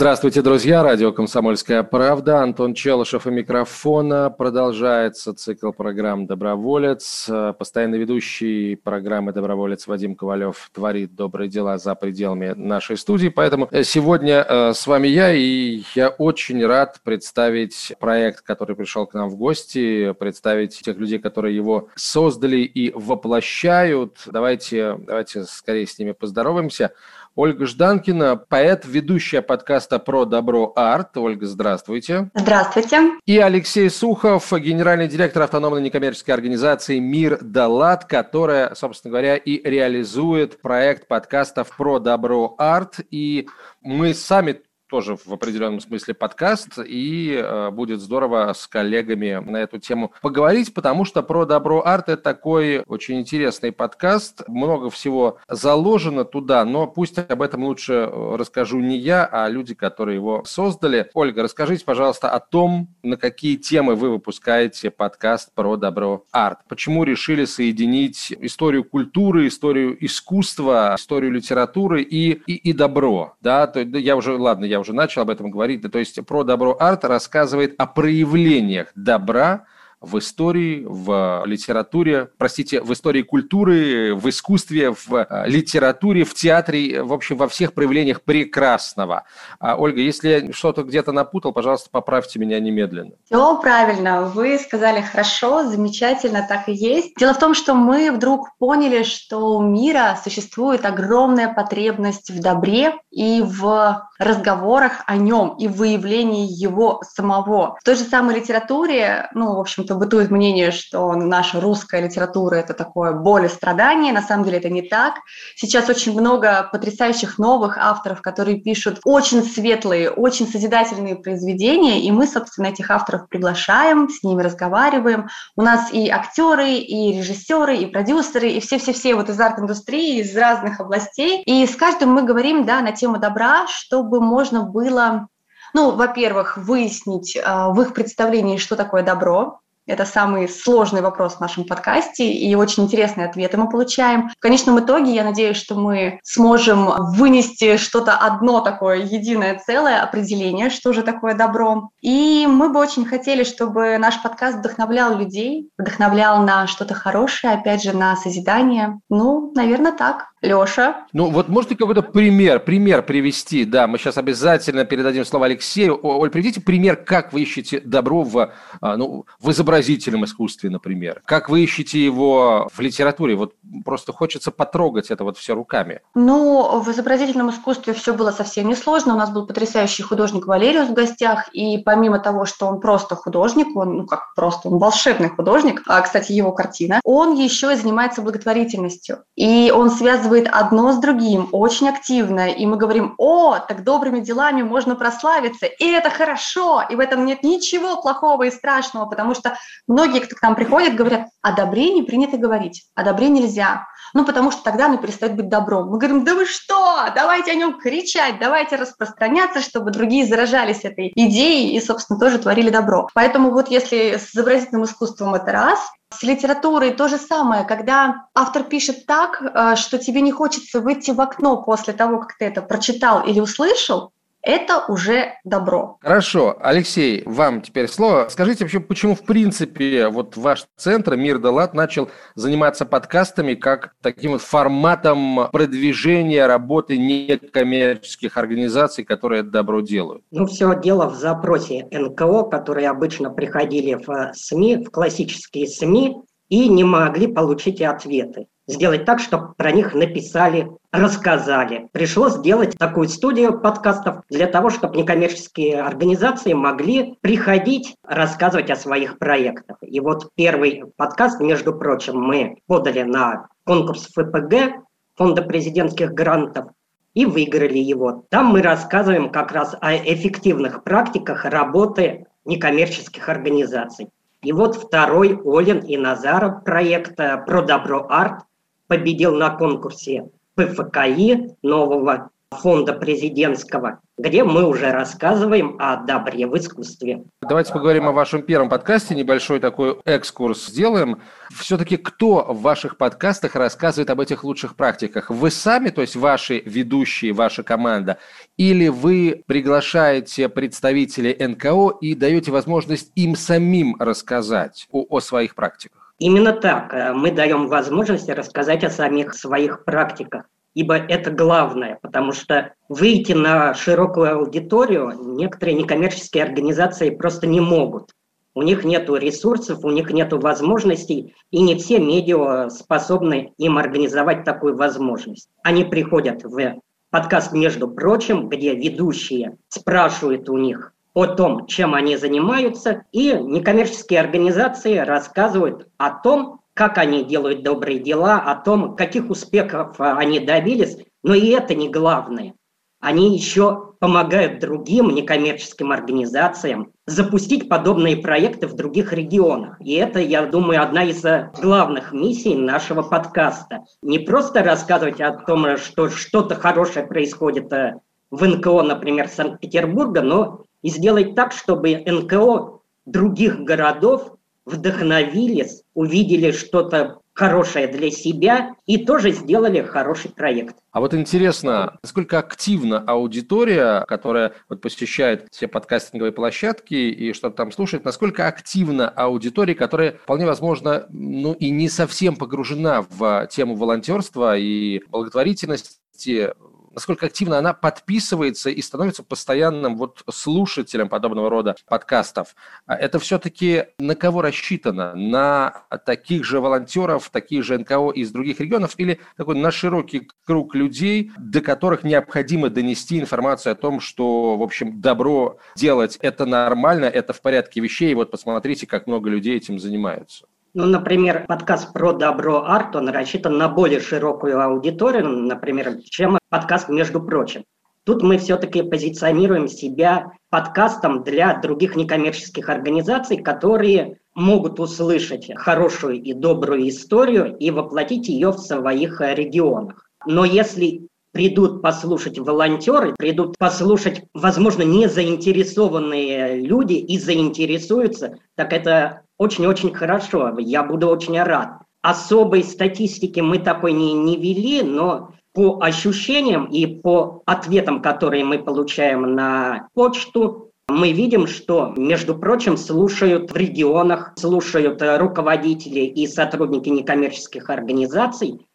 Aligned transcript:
Здравствуйте, 0.00 0.40
друзья. 0.40 0.82
Радио 0.82 1.12
«Комсомольская 1.12 1.82
правда». 1.82 2.40
Антон 2.40 2.72
Челышев 2.72 3.26
и 3.26 3.30
микрофона. 3.30 4.30
Продолжается 4.30 5.34
цикл 5.34 5.72
программ 5.72 6.26
«Доброволец». 6.26 7.28
Постоянно 7.58 7.96
ведущий 7.96 8.76
программы 8.76 9.34
«Доброволец» 9.34 9.86
Вадим 9.86 10.16
Ковалев 10.16 10.70
творит 10.72 11.14
добрые 11.14 11.50
дела 11.50 11.76
за 11.76 11.94
пределами 11.94 12.54
нашей 12.56 12.96
студии. 12.96 13.28
Поэтому 13.28 13.68
сегодня 13.82 14.42
э, 14.48 14.72
с 14.72 14.86
вами 14.86 15.06
я, 15.06 15.34
и 15.34 15.82
я 15.94 16.08
очень 16.08 16.64
рад 16.64 17.00
представить 17.04 17.92
проект, 18.00 18.40
который 18.40 18.76
пришел 18.76 19.06
к 19.06 19.12
нам 19.12 19.28
в 19.28 19.36
гости, 19.36 20.14
представить 20.18 20.80
тех 20.80 20.96
людей, 20.96 21.18
которые 21.18 21.54
его 21.54 21.90
создали 21.94 22.60
и 22.60 22.90
воплощают. 22.94 24.16
Давайте, 24.24 24.96
давайте 24.98 25.44
скорее 25.44 25.86
с 25.86 25.98
ними 25.98 26.12
поздороваемся. 26.12 26.92
Ольга 27.36 27.64
Жданкина, 27.64 28.36
поэт, 28.36 28.84
ведущая 28.84 29.40
подкаста 29.40 30.00
про 30.00 30.24
добро 30.24 30.72
арт. 30.74 31.16
Ольга, 31.16 31.46
здравствуйте. 31.46 32.28
Здравствуйте. 32.34 33.18
И 33.24 33.38
Алексей 33.38 33.88
Сухов, 33.88 34.52
генеральный 34.52 35.06
директор 35.06 35.42
автономной 35.42 35.80
некоммерческой 35.80 36.34
организации 36.34 36.98
«Мир 36.98 37.38
Далат», 37.40 38.04
которая, 38.04 38.74
собственно 38.74 39.12
говоря, 39.12 39.36
и 39.36 39.62
реализует 39.62 40.60
проект 40.60 41.06
подкастов 41.06 41.76
про 41.76 42.00
добро 42.00 42.56
арт. 42.58 42.96
И 43.12 43.48
мы 43.80 44.12
сами 44.12 44.62
тоже 44.90 45.16
в 45.16 45.32
определенном 45.32 45.80
смысле 45.80 46.14
подкаст, 46.14 46.78
и 46.84 47.40
э, 47.40 47.70
будет 47.70 48.00
здорово 48.00 48.52
с 48.52 48.66
коллегами 48.66 49.40
на 49.48 49.58
эту 49.58 49.78
тему 49.78 50.12
поговорить, 50.20 50.74
потому 50.74 51.04
что 51.04 51.22
про 51.22 51.44
добро 51.44 51.82
арт 51.86 52.08
это 52.08 52.22
такой 52.22 52.80
очень 52.86 53.20
интересный 53.20 53.70
подкаст, 53.70 54.42
много 54.48 54.90
всего 54.90 55.38
заложено 55.48 56.24
туда, 56.24 56.64
но 56.64 56.88
пусть 56.88 57.18
об 57.18 57.40
этом 57.40 57.64
лучше 57.64 57.92
э, 57.92 58.36
расскажу 58.36 58.80
не 58.80 58.98
я, 58.98 59.28
а 59.30 59.48
люди, 59.48 59.74
которые 59.74 60.16
его 60.16 60.42
создали. 60.44 61.08
Ольга, 61.14 61.44
расскажите, 61.44 61.84
пожалуйста, 61.84 62.30
о 62.30 62.40
том, 62.40 62.88
на 63.04 63.16
какие 63.16 63.56
темы 63.56 63.94
вы 63.94 64.10
выпускаете 64.10 64.90
подкаст 64.90 65.54
про 65.54 65.76
добро 65.76 66.24
арт. 66.32 66.58
Почему 66.68 67.04
решили 67.04 67.44
соединить 67.44 68.32
историю 68.40 68.82
культуры, 68.82 69.46
историю 69.46 69.96
искусства, 70.04 70.96
историю 70.98 71.30
литературы 71.30 72.02
и, 72.02 72.32
и, 72.32 72.54
и 72.54 72.72
добро, 72.72 73.34
да, 73.40 73.68
то, 73.68 73.80
я 73.80 74.16
уже, 74.16 74.36
ладно, 74.36 74.64
я 74.64 74.79
уже 74.80 74.92
начал 74.92 75.22
об 75.22 75.30
этом 75.30 75.50
говорить. 75.50 75.82
То 75.90 75.98
есть 75.98 76.24
про 76.26 76.44
добро 76.44 76.76
арт 76.78 77.04
рассказывает 77.04 77.74
о 77.78 77.86
проявлениях 77.86 78.88
добра 78.94 79.66
в 80.00 80.18
истории, 80.18 80.84
в 80.86 81.42
литературе, 81.44 82.30
простите, 82.38 82.80
в 82.80 82.92
истории 82.92 83.22
культуры, 83.22 84.14
в 84.14 84.28
искусстве, 84.28 84.92
в 84.92 85.14
э, 85.14 85.44
литературе, 85.46 86.24
в 86.24 86.32
театре, 86.34 87.02
в 87.02 87.12
общем, 87.12 87.36
во 87.36 87.48
всех 87.48 87.74
проявлениях 87.74 88.22
прекрасного. 88.22 89.24
А, 89.58 89.76
Ольга, 89.76 90.00
если 90.00 90.28
я 90.28 90.52
что-то 90.52 90.84
где-то 90.84 91.12
напутал, 91.12 91.52
пожалуйста, 91.52 91.90
поправьте 91.90 92.38
меня 92.38 92.58
немедленно. 92.60 93.12
Все 93.26 93.60
правильно, 93.60 94.22
вы 94.22 94.58
сказали 94.58 95.02
хорошо, 95.02 95.64
замечательно, 95.64 96.46
так 96.48 96.68
и 96.68 96.72
есть. 96.72 97.14
Дело 97.16 97.34
в 97.34 97.38
том, 97.38 97.54
что 97.54 97.74
мы 97.74 98.10
вдруг 98.10 98.56
поняли, 98.58 99.02
что 99.02 99.56
у 99.56 99.62
мира 99.62 100.18
существует 100.22 100.86
огромная 100.86 101.52
потребность 101.52 102.30
в 102.30 102.40
добре 102.40 102.94
и 103.10 103.42
в 103.44 104.08
разговорах 104.18 105.02
о 105.06 105.16
нем 105.16 105.56
и 105.58 105.66
выявлении 105.66 106.46
его 106.46 107.02
самого. 107.02 107.76
В 107.80 107.84
той 107.84 107.96
же 107.96 108.04
самой 108.04 108.36
литературе, 108.36 109.28
ну, 109.34 109.54
в 109.54 109.60
общем-то, 109.90 109.94
бытует 109.94 110.30
мнение, 110.30 110.70
что 110.70 111.14
наша 111.14 111.60
русская 111.60 112.02
литература– 112.02 112.54
это 112.56 112.74
такое 112.74 113.12
боль 113.12 113.46
и 113.46 113.48
страдание. 113.48 114.12
На 114.12 114.22
самом 114.22 114.44
деле 114.44 114.58
это 114.58 114.68
не 114.68 114.82
так. 114.82 115.14
Сейчас 115.56 115.88
очень 115.88 116.12
много 116.12 116.68
потрясающих 116.72 117.38
новых 117.38 117.78
авторов, 117.78 118.20
которые 118.20 118.60
пишут 118.60 119.00
очень 119.04 119.42
светлые, 119.42 120.10
очень 120.10 120.46
созидательные 120.46 121.16
произведения, 121.16 122.00
и 122.00 122.10
мы, 122.10 122.26
собственно, 122.26 122.68
этих 122.68 122.90
авторов 122.90 123.28
приглашаем, 123.28 124.08
с 124.08 124.22
ними 124.22 124.42
разговариваем. 124.42 125.28
У 125.56 125.62
нас 125.62 125.92
и 125.92 126.08
актеры, 126.08 126.74
и 126.74 127.18
режиссеры, 127.18 127.76
и 127.76 127.86
продюсеры, 127.86 128.48
и 128.48 128.60
все-все-все 128.60 129.14
вот 129.14 129.28
из 129.28 129.40
арт-индустрии, 129.40 130.20
из 130.20 130.36
разных 130.36 130.80
областей. 130.80 131.42
И 131.44 131.66
с 131.66 131.76
каждым 131.76 132.12
мы 132.12 132.22
говорим, 132.22 132.64
да, 132.64 132.80
на 132.80 132.92
тему 132.92 133.18
добра, 133.18 133.66
чтобы 133.66 134.20
можно 134.20 134.62
было 134.62 135.28
ну, 135.72 135.92
во-первых, 135.92 136.56
выяснить 136.56 137.36
э, 137.36 137.42
в 137.44 137.80
их 137.80 137.94
представлении, 137.94 138.56
что 138.56 138.76
такое 138.76 139.02
добро, 139.02 139.60
это 139.86 140.04
самый 140.04 140.48
сложный 140.48 141.02
вопрос 141.02 141.34
в 141.34 141.40
нашем 141.40 141.64
подкасте, 141.64 142.30
и 142.30 142.54
очень 142.54 142.84
интересные 142.84 143.26
ответы 143.26 143.56
мы 143.56 143.68
получаем. 143.68 144.28
В 144.30 144.40
конечном 144.40 144.78
итоге, 144.80 145.12
я 145.12 145.24
надеюсь, 145.24 145.56
что 145.56 145.74
мы 145.74 146.20
сможем 146.22 146.90
вынести 147.14 147.76
что-то 147.76 148.16
одно 148.16 148.60
такое 148.60 148.98
единое 148.98 149.60
целое, 149.64 150.02
определение, 150.02 150.70
что 150.70 150.92
же 150.92 151.02
такое 151.02 151.34
добро. 151.34 151.90
И 152.00 152.46
мы 152.48 152.70
бы 152.70 152.80
очень 152.80 153.04
хотели, 153.04 153.44
чтобы 153.44 153.98
наш 153.98 154.22
подкаст 154.22 154.58
вдохновлял 154.58 155.16
людей, 155.16 155.68
вдохновлял 155.78 156.42
на 156.42 156.66
что-то 156.66 156.94
хорошее, 156.94 157.54
опять 157.54 157.82
же, 157.82 157.96
на 157.96 158.16
созидание. 158.16 159.00
Ну, 159.08 159.52
наверное, 159.54 159.92
так. 159.92 160.30
Леша. 160.42 161.04
Ну, 161.12 161.30
вот 161.30 161.48
можете 161.48 161.76
какой-то 161.76 162.02
пример, 162.02 162.60
пример 162.60 163.02
привести? 163.02 163.64
Да, 163.64 163.86
мы 163.86 163.98
сейчас 163.98 164.16
обязательно 164.16 164.84
передадим 164.84 165.24
слово 165.26 165.46
Алексею. 165.46 165.98
Оль, 166.02 166.30
приведите 166.30 166.62
пример, 166.62 166.96
как 166.96 167.32
вы 167.32 167.42
ищете 167.42 167.80
добро 167.80 168.22
в, 168.22 168.52
а, 168.80 168.96
ну, 168.96 169.26
в 169.38 169.50
изобразительном 169.50 170.24
искусстве, 170.24 170.70
например. 170.70 171.20
Как 171.26 171.50
вы 171.50 171.60
ищете 171.62 172.02
его 172.02 172.70
в 172.72 172.80
литературе? 172.80 173.34
Вот 173.34 173.52
просто 173.84 174.12
хочется 174.12 174.50
потрогать 174.50 175.10
это 175.10 175.24
вот 175.24 175.36
все 175.36 175.54
руками. 175.54 176.00
Ну, 176.14 176.80
в 176.80 176.90
изобразительном 176.90 177.50
искусстве 177.50 177.92
все 177.92 178.14
было 178.14 178.30
совсем 178.30 178.66
несложно. 178.68 179.14
У 179.14 179.18
нас 179.18 179.30
был 179.30 179.46
потрясающий 179.46 180.02
художник 180.02 180.46
Валериус 180.46 180.88
в 180.88 180.94
гостях, 180.94 181.50
и 181.52 181.76
помимо 181.78 182.18
того, 182.18 182.46
что 182.46 182.66
он 182.66 182.80
просто 182.80 183.14
художник, 183.14 183.76
он, 183.76 183.98
ну 183.98 184.06
как 184.06 184.34
просто, 184.34 184.68
он 184.68 184.78
волшебный 184.78 185.28
художник, 185.28 185.82
а, 185.86 186.00
кстати, 186.00 186.32
его 186.32 186.52
картина, 186.52 187.00
он 187.04 187.34
еще 187.34 187.72
и 187.72 187.76
занимается 187.76 188.22
благотворительностью. 188.22 189.18
И 189.36 189.70
он 189.74 189.90
связывает 189.90 190.29
связывает 190.30 190.48
одно 190.52 190.92
с 190.92 190.98
другим 190.98 191.48
очень 191.52 191.88
активно, 191.88 192.50
и 192.50 192.64
мы 192.66 192.76
говорим, 192.76 193.14
о, 193.18 193.58
так 193.58 193.82
добрыми 193.82 194.20
делами 194.20 194.62
можно 194.62 194.94
прославиться, 194.94 195.66
и 195.66 195.84
это 195.86 196.10
хорошо, 196.10 196.84
и 196.88 196.94
в 196.94 197.00
этом 197.00 197.26
нет 197.26 197.42
ничего 197.42 198.00
плохого 198.00 198.44
и 198.44 198.50
страшного, 198.50 199.06
потому 199.06 199.34
что 199.34 199.56
многие, 199.88 200.20
кто 200.20 200.36
к 200.36 200.42
нам 200.42 200.54
приходит, 200.54 200.94
говорят, 200.94 201.26
о 201.42 201.52
добре 201.52 201.92
не 201.92 202.02
принято 202.02 202.36
говорить, 202.36 202.84
о 202.94 203.02
добре 203.02 203.28
нельзя, 203.28 203.86
ну, 204.14 204.24
потому 204.24 204.50
что 204.52 204.62
тогда 204.62 204.86
оно 204.86 204.98
перестает 204.98 205.36
быть 205.36 205.48
добром. 205.48 205.88
Мы 205.88 205.98
говорим, 205.98 206.24
да 206.24 206.34
вы 206.34 206.46
что, 206.46 207.06
давайте 207.14 207.52
о 207.52 207.54
нем 207.54 207.78
кричать, 207.78 208.38
давайте 208.40 208.76
распространяться, 208.76 209.60
чтобы 209.60 209.90
другие 209.90 210.26
заражались 210.26 210.84
этой 210.84 211.12
идеей 211.14 211.76
и, 211.76 211.80
собственно, 211.80 212.18
тоже 212.18 212.38
творили 212.38 212.70
добро. 212.70 213.08
Поэтому 213.14 213.50
вот 213.50 213.68
если 213.68 214.16
с 214.16 214.34
изобразительным 214.34 214.84
искусством 214.84 215.34
это 215.34 215.52
раз, 215.52 215.80
с 216.12 216.22
литературой 216.22 216.92
то 216.92 217.08
же 217.08 217.18
самое, 217.18 217.64
когда 217.64 218.26
автор 218.34 218.64
пишет 218.64 219.06
так, 219.06 219.42
э, 219.42 219.76
что 219.76 219.98
тебе 219.98 220.20
не 220.20 220.32
хочется 220.32 220.80
выйти 220.80 221.12
в 221.12 221.20
окно 221.20 221.62
после 221.62 221.92
того, 221.92 222.18
как 222.18 222.36
ты 222.36 222.46
это 222.46 222.62
прочитал 222.62 223.26
или 223.26 223.40
услышал, 223.40 224.12
это 224.42 224.84
уже 224.88 225.34
добро. 225.44 225.98
Хорошо. 226.00 226.56
Алексей, 226.60 227.22
вам 227.26 227.60
теперь 227.60 227.88
слово. 227.88 228.28
Скажите 228.30 228.64
вообще, 228.64 228.80
почему 228.80 229.14
в 229.14 229.24
принципе 229.24 230.08
вот 230.08 230.36
ваш 230.36 230.66
центр 230.76 231.16
«Мир 231.16 231.38
Далат» 231.38 231.74
начал 231.74 232.10
заниматься 232.34 232.86
подкастами 232.86 233.54
как 233.54 233.94
таким 234.00 234.32
вот 234.32 234.42
форматом 234.42 235.50
продвижения 235.50 236.46
работы 236.46 236.96
некоммерческих 236.96 238.36
организаций, 238.36 239.04
которые 239.04 239.40
это 239.40 239.50
добро 239.50 239.80
делают? 239.80 240.24
Ну, 240.30 240.46
все 240.46 240.78
дело 240.80 241.08
в 241.08 241.16
запросе 241.16 241.86
НКО, 241.90 242.44
которые 242.44 242.88
обычно 242.88 243.30
приходили 243.30 243.94
в 243.94 244.32
СМИ, 244.34 244.84
в 244.84 244.90
классические 244.90 245.66
СМИ, 245.66 246.16
и 246.50 246.68
не 246.68 246.84
могли 246.84 247.26
получить 247.26 247.80
ответы 247.80 248.46
сделать 248.70 249.04
так, 249.04 249.20
чтобы 249.20 249.54
про 249.54 249.72
них 249.72 249.94
написали, 249.94 250.70
рассказали. 250.92 251.88
Пришлось 251.92 252.34
сделать 252.34 252.78
такую 252.78 253.08
студию 253.08 253.58
подкастов 253.60 254.22
для 254.30 254.46
того, 254.46 254.70
чтобы 254.70 254.96
некоммерческие 254.96 255.82
организации 255.82 256.52
могли 256.52 257.16
приходить, 257.20 257.96
рассказывать 258.04 258.70
о 258.70 258.76
своих 258.76 259.18
проектах. 259.18 259.76
И 259.82 260.00
вот 260.00 260.30
первый 260.34 260.84
подкаст, 260.96 261.40
между 261.40 261.74
прочим, 261.74 262.20
мы 262.20 262.58
подали 262.66 263.02
на 263.02 263.48
конкурс 263.64 264.08
ФПГ, 264.14 264.84
Фонда 265.16 265.42
президентских 265.42 266.12
грантов, 266.12 266.66
и 267.12 267.26
выиграли 267.26 267.78
его. 267.78 268.24
Там 268.30 268.46
мы 268.46 268.62
рассказываем 268.62 269.30
как 269.30 269.52
раз 269.52 269.76
о 269.80 269.94
эффективных 269.96 270.84
практиках 270.84 271.44
работы 271.44 272.26
некоммерческих 272.44 273.28
организаций. 273.28 274.08
И 274.42 274.52
вот 274.52 274.74
второй 274.74 275.38
Олин 275.44 275.80
и 275.80 275.96
Назаров 275.96 276.64
проект 276.64 277.16
«Про 277.16 277.62
добро 277.62 278.06
арт» 278.08 278.44
победил 278.86 279.34
на 279.36 279.50
конкурсе 279.50 280.30
ПФКИ 280.54 281.56
нового 281.62 282.30
фонда 282.52 282.94
президентского, 282.94 284.00
где 284.18 284.42
мы 284.42 284.66
уже 284.66 284.90
рассказываем 284.90 285.76
о 285.78 285.96
добре 285.96 286.48
в 286.48 286.56
искусстве. 286.56 287.22
Давайте 287.42 287.72
поговорим 287.72 288.08
о 288.08 288.12
вашем 288.12 288.42
первом 288.42 288.68
подкасте, 288.68 289.14
небольшой 289.14 289.60
такой 289.60 289.98
экскурс 290.04 290.66
сделаем. 290.66 291.22
Все-таки 291.50 291.96
кто 291.96 292.44
в 292.52 292.60
ваших 292.60 292.96
подкастах 292.96 293.54
рассказывает 293.54 294.10
об 294.10 294.20
этих 294.20 294.42
лучших 294.42 294.74
практиках? 294.74 295.30
Вы 295.30 295.50
сами, 295.52 295.90
то 295.90 296.00
есть 296.00 296.16
ваши 296.16 296.58
ведущие, 296.58 297.32
ваша 297.32 297.62
команда, 297.62 298.18
или 298.56 298.88
вы 298.88 299.44
приглашаете 299.46 300.48
представителей 300.48 301.36
НКО 301.38 301.98
и 302.00 302.16
даете 302.16 302.50
возможность 302.50 303.12
им 303.14 303.36
самим 303.36 303.94
рассказать 304.00 304.88
о, 304.90 305.06
о 305.08 305.20
своих 305.20 305.54
практиках? 305.54 306.14
Именно 306.18 306.52
так. 306.52 307.14
Мы 307.14 307.30
даем 307.30 307.68
возможность 307.68 308.28
рассказать 308.28 308.82
о 308.82 308.90
самих 308.90 309.34
своих 309.34 309.84
практиках 309.84 310.44
ибо 310.74 310.96
это 310.96 311.30
главное, 311.30 311.98
потому 312.02 312.32
что 312.32 312.72
выйти 312.88 313.32
на 313.32 313.74
широкую 313.74 314.36
аудиторию 314.36 315.12
некоторые 315.36 315.76
некоммерческие 315.76 316.44
организации 316.44 317.10
просто 317.10 317.46
не 317.46 317.60
могут. 317.60 318.14
У 318.54 318.62
них 318.62 318.84
нет 318.84 319.08
ресурсов, 319.08 319.84
у 319.84 319.90
них 319.90 320.10
нет 320.10 320.32
возможностей, 320.32 321.34
и 321.50 321.62
не 321.62 321.76
все 321.76 321.98
медиа 321.98 322.68
способны 322.68 323.52
им 323.58 323.78
организовать 323.78 324.44
такую 324.44 324.76
возможность. 324.76 325.48
Они 325.62 325.84
приходят 325.84 326.42
в 326.42 326.80
подкаст 327.10 327.52
«Между 327.52 327.88
прочим», 327.88 328.48
где 328.48 328.74
ведущие 328.74 329.56
спрашивают 329.68 330.48
у 330.48 330.56
них 330.56 330.92
о 331.14 331.26
том, 331.26 331.66
чем 331.66 331.94
они 331.94 332.16
занимаются, 332.16 333.04
и 333.12 333.32
некоммерческие 333.32 334.20
организации 334.20 334.96
рассказывают 334.96 335.88
о 335.96 336.10
том, 336.10 336.59
как 336.74 336.98
они 336.98 337.24
делают 337.24 337.62
добрые 337.62 337.98
дела, 337.98 338.38
о 338.38 338.54
том, 338.56 338.96
каких 338.96 339.30
успехов 339.30 339.96
а, 339.98 340.16
они 340.16 340.40
добились. 340.40 340.96
Но 341.22 341.34
и 341.34 341.48
это 341.48 341.74
не 341.74 341.88
главное. 341.88 342.54
Они 343.00 343.34
еще 343.34 343.94
помогают 343.98 344.60
другим 344.60 345.10
некоммерческим 345.10 345.92
организациям 345.92 346.92
запустить 347.06 347.68
подобные 347.68 348.16
проекты 348.16 348.66
в 348.66 348.74
других 348.74 349.12
регионах. 349.12 349.76
И 349.80 349.94
это, 349.94 350.20
я 350.20 350.46
думаю, 350.46 350.82
одна 350.82 351.04
из 351.04 351.24
а, 351.24 351.52
главных 351.60 352.12
миссий 352.12 352.54
нашего 352.54 353.02
подкаста. 353.02 353.84
Не 354.02 354.18
просто 354.18 354.62
рассказывать 354.62 355.20
о 355.20 355.32
том, 355.32 355.76
что 355.76 356.08
что-то 356.08 356.54
хорошее 356.54 357.06
происходит 357.06 357.72
а, 357.72 358.00
в 358.30 358.46
НКО, 358.46 358.82
например, 358.82 359.28
Санкт-Петербурга, 359.28 360.22
но 360.22 360.64
и 360.82 360.88
сделать 360.88 361.34
так, 361.34 361.52
чтобы 361.52 362.02
НКО 362.06 362.80
других 363.04 363.60
городов 363.60 364.36
вдохновились, 364.66 365.82
увидели 365.94 366.50
что-то 366.52 367.20
хорошее 367.32 367.86
для 367.88 368.10
себя 368.10 368.74
и 368.86 369.04
тоже 369.04 369.32
сделали 369.32 369.80
хороший 369.80 370.30
проект. 370.30 370.76
А 370.90 371.00
вот 371.00 371.14
интересно, 371.14 371.98
насколько 372.02 372.38
активна 372.38 372.98
аудитория, 372.98 374.04
которая 374.06 374.52
вот 374.68 374.82
посещает 374.82 375.46
все 375.50 375.66
подкастинговые 375.66 376.32
площадки 376.32 376.94
и 376.94 377.32
что-то 377.32 377.56
там 377.56 377.72
слушает, 377.72 378.04
насколько 378.04 378.46
активна 378.46 379.08
аудитория, 379.08 379.74
которая 379.74 380.18
вполне 380.22 380.44
возможно, 380.44 381.06
ну 381.08 381.54
и 381.54 381.70
не 381.70 381.88
совсем 381.88 382.36
погружена 382.36 383.06
в 383.08 383.46
тему 383.50 383.76
волонтерства 383.76 384.58
и 384.58 385.00
благотворительности, 385.08 386.52
насколько 386.90 387.26
активно 387.26 387.58
она 387.58 387.72
подписывается 387.72 388.70
и 388.70 388.82
становится 388.82 389.22
постоянным 389.22 389.96
вот 389.96 390.22
слушателем 390.30 391.08
подобного 391.08 391.50
рода 391.50 391.76
подкастов. 391.88 392.54
А 392.86 392.96
это 392.96 393.18
все-таки 393.18 393.86
на 393.98 394.14
кого 394.14 394.42
рассчитано? 394.42 395.14
На 395.14 395.84
таких 396.04 396.44
же 396.44 396.60
волонтеров, 396.60 397.30
таких 397.30 397.64
же 397.64 397.78
НКО 397.78 398.10
из 398.10 398.30
других 398.30 398.60
регионов 398.60 398.94
или 398.96 399.20
такой 399.36 399.56
на 399.56 399.70
широкий 399.70 400.28
круг 400.44 400.74
людей, 400.74 401.32
до 401.38 401.60
которых 401.60 402.04
необходимо 402.04 402.70
донести 402.70 403.18
информацию 403.20 403.72
о 403.72 403.76
том, 403.76 404.00
что, 404.00 404.56
в 404.56 404.62
общем, 404.62 405.00
добро 405.00 405.58
делать– 405.76 406.18
это 406.20 406.46
нормально, 406.46 407.04
это 407.04 407.32
в 407.32 407.40
порядке 407.40 407.80
вещей, 407.80 408.14
вот 408.14 408.30
посмотрите, 408.30 408.86
как 408.86 409.06
много 409.06 409.30
людей 409.30 409.56
этим 409.56 409.78
занимаются. 409.78 410.46
Ну, 410.72 410.86
например, 410.86 411.46
подкаст 411.48 411.92
про 411.92 412.12
добро 412.12 412.62
арт, 412.64 412.94
он 412.94 413.08
рассчитан 413.08 413.58
на 413.58 413.68
более 413.68 413.98
широкую 413.98 414.62
аудиторию, 414.62 415.26
например, 415.26 415.98
чем 416.04 416.38
подкаст 416.48 416.88
«Между 416.88 417.20
прочим». 417.20 417.64
Тут 418.04 418.22
мы 418.22 418.38
все-таки 418.38 418.82
позиционируем 418.82 419.66
себя 419.66 420.30
подкастом 420.48 421.24
для 421.24 421.58
других 421.58 421.96
некоммерческих 421.96 422.68
организаций, 422.68 423.38
которые 423.38 424.18
могут 424.36 424.78
услышать 424.78 425.50
хорошую 425.56 426.22
и 426.22 426.32
добрую 426.34 426.88
историю 426.88 427.56
и 427.56 427.72
воплотить 427.72 428.28
ее 428.28 428.50
в 428.50 428.58
своих 428.58 429.20
регионах. 429.20 430.08
Но 430.24 430.44
если 430.44 431.08
придут 431.32 431.82
послушать 431.82 432.38
волонтеры, 432.38 433.14
придут 433.18 433.58
послушать, 433.58 434.22
возможно, 434.34 434.82
не 434.82 435.08
заинтересованные 435.08 436.60
люди 436.60 436.94
и 436.94 437.18
заинтересуются, 437.18 438.38
так 438.54 438.72
это 438.72 439.22
очень-очень 439.40 439.94
хорошо, 439.94 440.54
я 440.58 440.82
буду 440.82 441.08
очень 441.08 441.42
рад. 441.42 441.78
Особой 442.02 442.62
статистики 442.62 443.40
мы 443.40 443.58
такой 443.58 443.94
не, 443.94 444.12
не 444.12 444.36
вели, 444.36 444.82
но 444.82 445.32
по 445.54 445.80
ощущениям 445.80 446.66
и 446.66 446.84
по 446.84 447.42
ответам, 447.46 448.02
которые 448.02 448.44
мы 448.44 448.58
получаем 448.58 449.34
на 449.34 449.88
почту, 449.94 450.72
мы 450.88 451.12
видим, 451.12 451.46
что, 451.46 451.94
между 451.96 452.34
прочим, 452.34 452.76
слушают 452.76 453.50
в 453.50 453.56
регионах, 453.56 454.34
слушают 454.36 455.00
руководители 455.00 456.00
и 456.00 456.26
сотрудники 456.26 456.90
некоммерческих 456.90 457.70
организаций, 457.70 458.66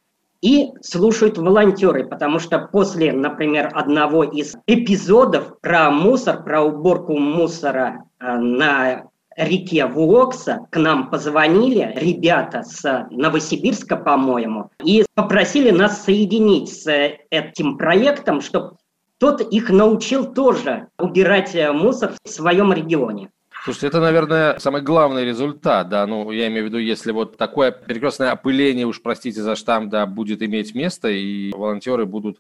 и 0.41 0.71
слушают 0.81 1.37
волонтеры, 1.37 2.07
потому 2.07 2.39
что 2.39 2.57
после, 2.71 3.13
например, 3.13 3.69
одного 3.71 4.23
из 4.23 4.55
эпизодов 4.65 5.59
про 5.61 5.91
мусор, 5.91 6.43
про 6.43 6.63
уборку 6.63 7.17
мусора 7.17 8.05
э, 8.19 8.37
на 8.37 9.03
реке 9.35 9.85
Вуокса 9.85 10.67
к 10.69 10.77
нам 10.77 11.09
позвонили 11.09 11.93
ребята 11.95 12.63
с 12.63 13.07
Новосибирска, 13.11 13.97
по-моему, 13.97 14.71
и 14.83 15.05
попросили 15.13 15.71
нас 15.71 16.03
соединить 16.03 16.69
с 16.69 16.87
этим 17.29 17.77
проектом, 17.77 18.41
чтобы 18.41 18.77
тот 19.17 19.41
их 19.41 19.69
научил 19.69 20.33
тоже 20.33 20.87
убирать 20.97 21.55
мусор 21.73 22.13
в 22.23 22.29
своем 22.29 22.73
регионе. 22.73 23.29
Слушайте, 23.63 23.87
это, 23.87 23.99
наверное, 23.99 24.59
самый 24.59 24.83
главный 24.83 25.25
результат, 25.25 25.89
да, 25.89 26.05
ну, 26.05 26.29
я 26.29 26.47
имею 26.49 26.65
в 26.65 26.67
виду, 26.67 26.77
если 26.77 27.11
вот 27.11 27.35
такое 27.35 27.71
перекрестное 27.71 28.29
опыление, 28.29 28.85
уж 28.85 29.01
простите 29.01 29.41
за 29.41 29.55
штамп, 29.55 29.89
да, 29.89 30.05
будет 30.05 30.43
иметь 30.43 30.75
место, 30.75 31.07
и 31.09 31.51
волонтеры 31.51 32.05
будут 32.05 32.37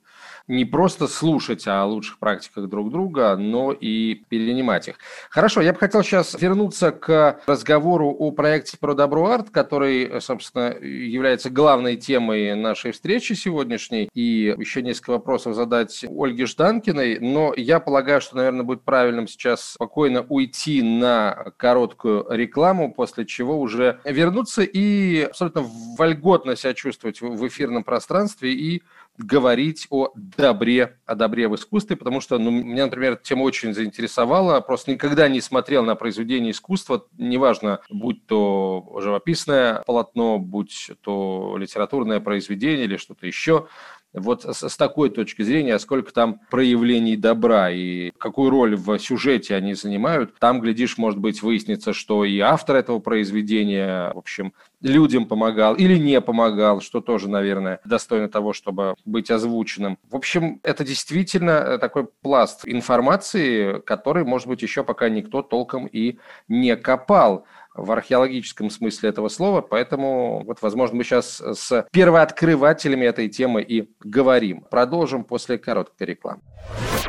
не 0.47 0.65
просто 0.65 1.07
слушать 1.07 1.67
о 1.67 1.85
лучших 1.85 2.19
практиках 2.19 2.67
друг 2.67 2.91
друга, 2.91 3.35
но 3.35 3.71
и 3.71 4.15
перенимать 4.29 4.87
их. 4.87 4.95
Хорошо, 5.29 5.61
я 5.61 5.73
бы 5.73 5.79
хотел 5.79 6.03
сейчас 6.03 6.39
вернуться 6.39 6.91
к 6.91 7.39
разговору 7.47 8.09
о 8.11 8.31
проекте 8.31 8.77
про 8.77 8.93
добро 8.93 9.27
арт, 9.27 9.49
который, 9.49 10.21
собственно, 10.21 10.75
является 10.79 11.49
главной 11.49 11.95
темой 11.95 12.55
нашей 12.55 12.91
встречи 12.91 13.33
сегодняшней, 13.33 14.09
и 14.13 14.55
еще 14.57 14.81
несколько 14.81 15.11
вопросов 15.11 15.55
задать 15.55 16.05
Ольге 16.07 16.45
Жданкиной, 16.45 17.19
но 17.19 17.53
я 17.55 17.79
полагаю, 17.79 18.21
что, 18.21 18.35
наверное, 18.37 18.63
будет 18.63 18.83
правильным 18.83 19.27
сейчас 19.27 19.73
спокойно 19.73 20.25
уйти 20.27 20.81
на 20.81 21.53
короткую 21.57 22.27
рекламу, 22.29 22.93
после 22.93 23.25
чего 23.25 23.59
уже 23.59 23.99
вернуться 24.03 24.61
и 24.61 25.21
абсолютно 25.21 25.65
вольготно 25.97 26.55
себя 26.55 26.73
чувствовать 26.73 27.21
в 27.21 27.47
эфирном 27.47 27.83
пространстве 27.83 28.53
и 28.53 28.83
говорить 29.17 29.87
о 29.89 30.11
добре, 30.15 30.97
о 31.05 31.15
добре 31.15 31.47
в 31.47 31.55
искусстве, 31.55 31.95
потому 31.95 32.21
что 32.21 32.37
ну, 32.37 32.51
меня, 32.51 32.85
например, 32.85 33.15
тема 33.17 33.43
очень 33.43 33.73
заинтересовала. 33.73 34.59
Просто 34.61 34.91
никогда 34.91 35.27
не 35.27 35.41
смотрел 35.41 35.83
на 35.83 35.95
произведение 35.95 36.51
искусства, 36.51 37.05
неважно, 37.17 37.79
будь 37.89 38.25
то 38.25 38.97
живописное 39.01 39.83
полотно, 39.85 40.39
будь 40.39 40.91
то 41.01 41.55
литературное 41.57 42.19
произведение 42.19 42.85
или 42.85 42.97
что-то 42.97 43.27
еще 43.27 43.67
вот 44.15 44.43
с, 44.43 44.67
с 44.69 44.77
такой 44.77 45.09
точки 45.09 45.41
зрения, 45.41 45.77
сколько 45.79 46.13
там 46.13 46.39
проявлений 46.49 47.15
добра 47.15 47.71
и 47.71 48.11
какую 48.17 48.49
роль 48.49 48.75
в 48.75 48.97
сюжете 48.99 49.55
они 49.55 49.73
занимают, 49.73 50.37
там, 50.39 50.61
глядишь, 50.61 50.97
может 50.97 51.19
быть, 51.19 51.41
выяснится, 51.41 51.93
что 51.93 52.25
и 52.25 52.39
автор 52.39 52.77
этого 52.77 52.99
произведения, 52.99 54.11
в 54.13 54.17
общем, 54.17 54.53
людям 54.81 55.25
помогал 55.25 55.75
или 55.75 55.97
не 55.97 56.21
помогал, 56.21 56.81
что 56.81 57.01
тоже, 57.01 57.29
наверное, 57.29 57.79
достойно 57.85 58.29
того, 58.29 58.53
чтобы 58.53 58.95
быть 59.05 59.31
озвученным. 59.31 59.97
В 60.09 60.15
общем, 60.15 60.59
это 60.63 60.83
действительно 60.83 61.77
такой 61.77 62.07
пласт 62.21 62.61
информации, 62.65 63.79
который, 63.79 64.23
может 64.23 64.47
быть, 64.47 64.61
еще 64.61 64.83
пока 64.83 65.09
никто 65.09 65.41
толком 65.41 65.87
и 65.87 66.17
не 66.47 66.75
копал 66.75 67.45
в 67.75 67.91
археологическом 67.91 68.69
смысле 68.69 69.09
этого 69.09 69.29
слова, 69.29 69.61
поэтому 69.61 70.43
вот, 70.45 70.61
возможно, 70.61 70.97
мы 70.97 71.03
сейчас 71.03 71.41
с 71.41 71.85
первооткрывателями 71.91 73.05
этой 73.05 73.29
темы 73.29 73.61
и 73.61 73.89
говорим. 74.03 74.61
Продолжим 74.69 75.23
после 75.23 75.57
короткой 75.57 76.07
рекламы. 76.07 76.41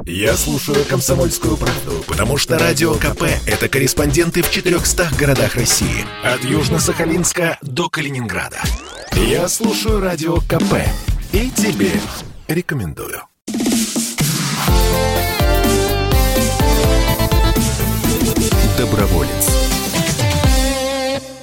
Я 0.05 0.35
слушаю 0.35 0.85
«Комсомольскую 0.89 1.57
правду», 1.57 2.05
потому 2.07 2.37
что 2.37 2.59
«Радио 2.59 2.95
КП»— 2.95 3.23
это 3.47 3.69
корреспонденты 3.69 4.43
в 4.43 4.51
400 4.51 5.09
городах 5.19 5.55
России. 5.55 6.05
От 6.23 6.41
Южно-Сахалинска 6.41 7.57
до 7.63 7.89
Калининграда. 7.89 8.61
Я 9.13 9.49
слушаю 9.49 10.01
«Радио 10.01 10.37
КП» 10.37 10.75
и 11.33 11.51
тебе 11.51 11.93
рекомендую. 12.49 13.23
Доброволец. 18.77 19.56